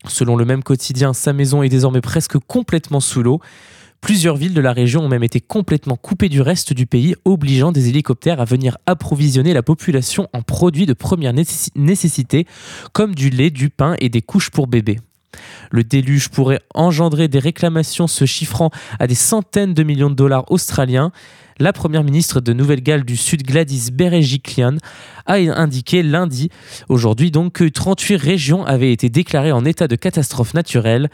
Selon 0.08 0.36
le 0.36 0.44
même 0.44 0.62
quotidien, 0.62 1.12
sa 1.12 1.32
maison 1.32 1.62
est 1.62 1.68
désormais 1.68 2.00
presque 2.00 2.38
complètement 2.38 3.00
sous 3.00 3.22
l'eau. 3.22 3.40
Plusieurs 4.00 4.36
villes 4.36 4.52
de 4.52 4.60
la 4.60 4.74
région 4.74 5.02
ont 5.02 5.08
même 5.08 5.22
été 5.22 5.40
complètement 5.40 5.96
coupées 5.96 6.28
du 6.28 6.42
reste 6.42 6.74
du 6.74 6.84
pays, 6.84 7.14
obligeant 7.24 7.72
des 7.72 7.88
hélicoptères 7.88 8.38
à 8.38 8.44
venir 8.44 8.76
approvisionner 8.84 9.54
la 9.54 9.62
population 9.62 10.28
en 10.34 10.42
produits 10.42 10.84
de 10.84 10.92
première 10.92 11.32
nécessité, 11.32 12.46
comme 12.92 13.14
du 13.14 13.30
lait, 13.30 13.48
du 13.48 13.70
pain 13.70 13.96
et 14.00 14.10
des 14.10 14.20
couches 14.20 14.50
pour 14.50 14.66
bébés. 14.66 14.98
Le 15.70 15.84
déluge 15.84 16.28
pourrait 16.28 16.60
engendrer 16.74 17.28
des 17.28 17.38
réclamations 17.38 18.06
se 18.06 18.24
chiffrant 18.24 18.70
à 18.98 19.06
des 19.06 19.14
centaines 19.14 19.74
de 19.74 19.82
millions 19.82 20.10
de 20.10 20.14
dollars 20.14 20.50
australiens. 20.50 21.12
La 21.58 21.72
première 21.72 22.02
ministre 22.02 22.40
de 22.40 22.52
Nouvelle-Galles 22.52 23.04
du 23.04 23.16
Sud, 23.16 23.44
Gladys 23.44 23.90
Berejiklian, 23.92 24.76
a 25.26 25.34
indiqué 25.34 26.02
lundi, 26.02 26.50
aujourd'hui 26.88 27.30
donc, 27.30 27.52
que 27.52 27.64
38 27.64 28.16
régions 28.16 28.64
avaient 28.64 28.92
été 28.92 29.08
déclarées 29.08 29.52
en 29.52 29.64
état 29.64 29.86
de 29.86 29.94
catastrophe 29.94 30.54
naturelle. 30.54 31.10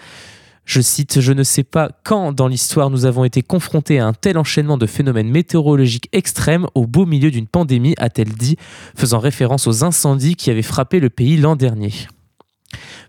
Je 0.65 0.81
cite, 0.81 1.21
Je 1.21 1.33
ne 1.33 1.43
sais 1.43 1.65
pas 1.65 1.91
quand 2.05 2.33
dans 2.33 2.47
l'histoire 2.47 2.91
nous 2.91 3.05
avons 3.05 3.25
été 3.25 3.43
confrontés 3.43 3.99
à 3.99 4.07
un 4.07 4.13
tel 4.13 4.39
enchaînement 4.39 4.79
de 4.79 4.87
phénomènes 4.87 5.29
météorologiques 5.29 6.09
extrêmes 6.13 6.67
au 6.75 6.87
beau 6.87 7.07
milieu 7.07 7.31
d'une 7.31 7.49
pandémie, 7.49 7.95
a-t-elle 7.99 8.33
dit, 8.33 8.57
faisant 8.95 9.19
référence 9.19 9.67
aux 9.67 9.85
incendies 9.85 10.37
qui 10.37 10.51
avaient 10.51 10.63
frappé 10.63 11.01
le 11.01 11.11
pays 11.11 11.37
l'an 11.37 11.57
dernier. 11.57 11.93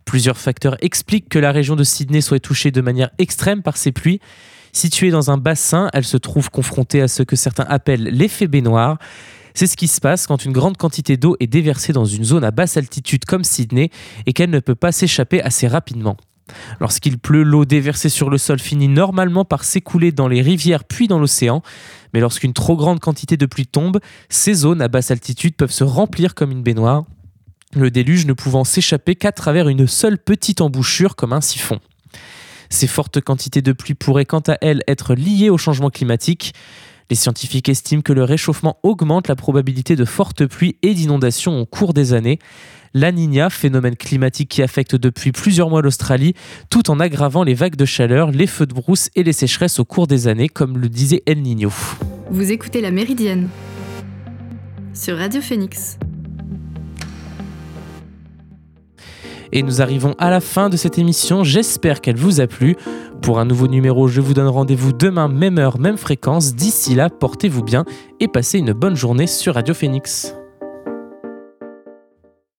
Plusieurs 0.06 0.38
facteurs 0.38 0.78
expliquent 0.82 1.30
que 1.30 1.40
la 1.40 1.52
région 1.52 1.76
de 1.76 1.84
Sydney 1.84 2.22
soit 2.22 2.40
touchée 2.40 2.72
de 2.72 2.82
manière 2.82 3.12
extrême 3.18 3.62
par 3.62 3.78
ces 3.78 3.92
pluies. 3.92 4.20
Située 4.74 5.12
dans 5.12 5.32
un 5.32 5.38
bassin, 5.38 5.90
elle 5.94 6.06
se 6.06 6.18
trouve 6.18 6.50
confrontée 6.50 7.02
à 7.02 7.08
ce 7.08 7.24
que 7.24 7.36
certains 7.36 7.66
appellent 7.68 8.04
l'effet 8.04 8.48
baignoire. 8.48 8.98
C'est 9.54 9.68
ce 9.68 9.76
qui 9.76 9.88
se 9.88 10.00
passe 10.00 10.28
quand 10.28 10.46
une 10.46 10.54
grande 10.54 10.78
quantité 10.78 11.18
d'eau 11.18 11.36
est 11.40 11.48
déversée 11.48 11.92
dans 11.92 12.06
une 12.06 12.24
zone 12.24 12.44
à 12.44 12.52
basse 12.52 12.78
altitude 12.78 13.26
comme 13.26 13.44
Sydney 13.44 13.90
et 14.26 14.34
qu'elle 14.34 14.50
ne 14.50 14.60
peut 14.60 14.76
pas 14.76 14.92
s'échapper 14.92 15.42
assez 15.42 15.68
rapidement. 15.68 16.16
Lorsqu'il 16.80 17.18
pleut, 17.18 17.44
l'eau 17.44 17.66
déversée 17.66 18.10
sur 18.10 18.30
le 18.30 18.38
sol 18.38 18.60
finit 18.60 18.88
normalement 18.88 19.46
par 19.46 19.64
s'écouler 19.64 20.12
dans 20.12 20.28
les 20.28 20.42
rivières 20.42 20.84
puis 20.84 21.08
dans 21.08 21.20
l'océan. 21.20 21.62
Mais 22.14 22.20
lorsqu'une 22.20 22.54
trop 22.54 22.76
grande 22.76 23.00
quantité 23.00 23.38
de 23.38 23.46
pluie 23.46 23.68
tombe, 23.68 24.00
ces 24.30 24.54
zones 24.54 24.82
à 24.82 24.88
basse 24.88 25.12
altitude 25.12 25.56
peuvent 25.56 25.72
se 25.72 25.84
remplir 25.84 26.36
comme 26.36 26.52
une 26.52 26.64
baignoire 26.64 27.06
le 27.76 27.92
déluge 27.92 28.26
ne 28.26 28.34
pouvant 28.34 28.64
s'échapper 28.64 29.16
qu'à 29.16 29.32
travers 29.32 29.68
une 29.68 29.88
seule 29.88 30.18
petite 30.18 30.62
embouchure 30.62 31.16
comme 31.16 31.34
un 31.34 31.42
siphon. 31.42 31.80
Ces 32.70 32.88
fortes 32.88 33.20
quantités 33.22 33.62
de 33.62 33.74
pluie 33.74 33.94
pourraient 33.94 34.26
quant 34.26 34.44
à 34.48 34.58
elles 34.62 34.84
être 34.88 35.14
liées 35.14 35.50
au 35.50 35.58
changement 35.58 35.90
climatique. 35.90 36.54
Les 37.10 37.16
scientifiques 37.16 37.68
estiment 37.68 38.02
que 38.02 38.14
le 38.14 38.24
réchauffement 38.24 38.78
augmente 38.84 39.28
la 39.28 39.36
probabilité 39.36 39.98
de 39.98 40.06
fortes 40.06 40.46
pluies 40.46 40.78
et 40.82 40.94
d'inondations 40.94 41.60
au 41.60 41.66
cours 41.66 41.94
des 41.94 42.14
années. 42.14 42.40
La 42.94 43.12
Niña, 43.12 43.50
phénomène 43.50 43.98
climatique 43.98 44.50
qui 44.50 44.62
affecte 44.62 44.96
depuis 44.96 45.32
plusieurs 45.34 45.70
mois 45.70 45.82
l'Australie, 45.82 46.34
tout 46.70 46.90
en 46.90 47.00
aggravant 47.00 47.44
les 47.44 47.54
vagues 47.54 47.76
de 47.76 47.86
chaleur, 47.86 48.32
les 48.32 48.48
feux 48.48 48.66
de 48.66 48.74
brousse 48.74 49.10
et 49.16 49.24
les 49.24 49.34
sécheresses 49.34 49.80
au 49.80 49.86
cours 49.86 50.08
des 50.08 50.28
années, 50.28 50.50
comme 50.50 50.78
le 50.78 50.88
disait 50.88 51.24
El 51.26 51.42
Niño. 51.42 51.72
Vous 52.30 52.52
écoutez 52.52 52.80
La 52.80 52.92
Méridienne 52.92 53.50
sur 54.94 55.18
Radio 55.18 55.42
Phoenix. 55.42 55.98
Et 59.52 59.64
nous 59.64 59.82
arrivons 59.82 60.16
à 60.18 60.30
la 60.30 60.40
fin 60.40 60.70
de 60.70 60.78
cette 60.78 60.98
émission. 60.98 61.44
J'espère 61.44 62.02
qu'elle 62.02 62.18
vous 62.18 62.42
a 62.42 62.48
plu. 62.48 62.78
Pour 63.22 63.40
un 63.40 63.46
nouveau 63.46 63.68
numéro, 63.68 64.08
je 64.08 64.22
vous 64.22 64.34
donne 64.34 64.48
rendez-vous 64.48 64.94
demain, 64.94 65.28
même 65.28 65.58
heure, 65.58 65.80
même 65.80 65.98
fréquence. 65.98 66.56
D'ici 66.56 66.96
là, 66.96 67.10
portez-vous 67.10 67.64
bien 67.64 67.86
et 68.20 68.28
passez 68.28 68.60
une 68.60 68.74
bonne 68.74 68.96
journée 68.96 69.28
sur 69.28 69.56
Radio 69.56 69.74
Phoenix. 69.74 70.34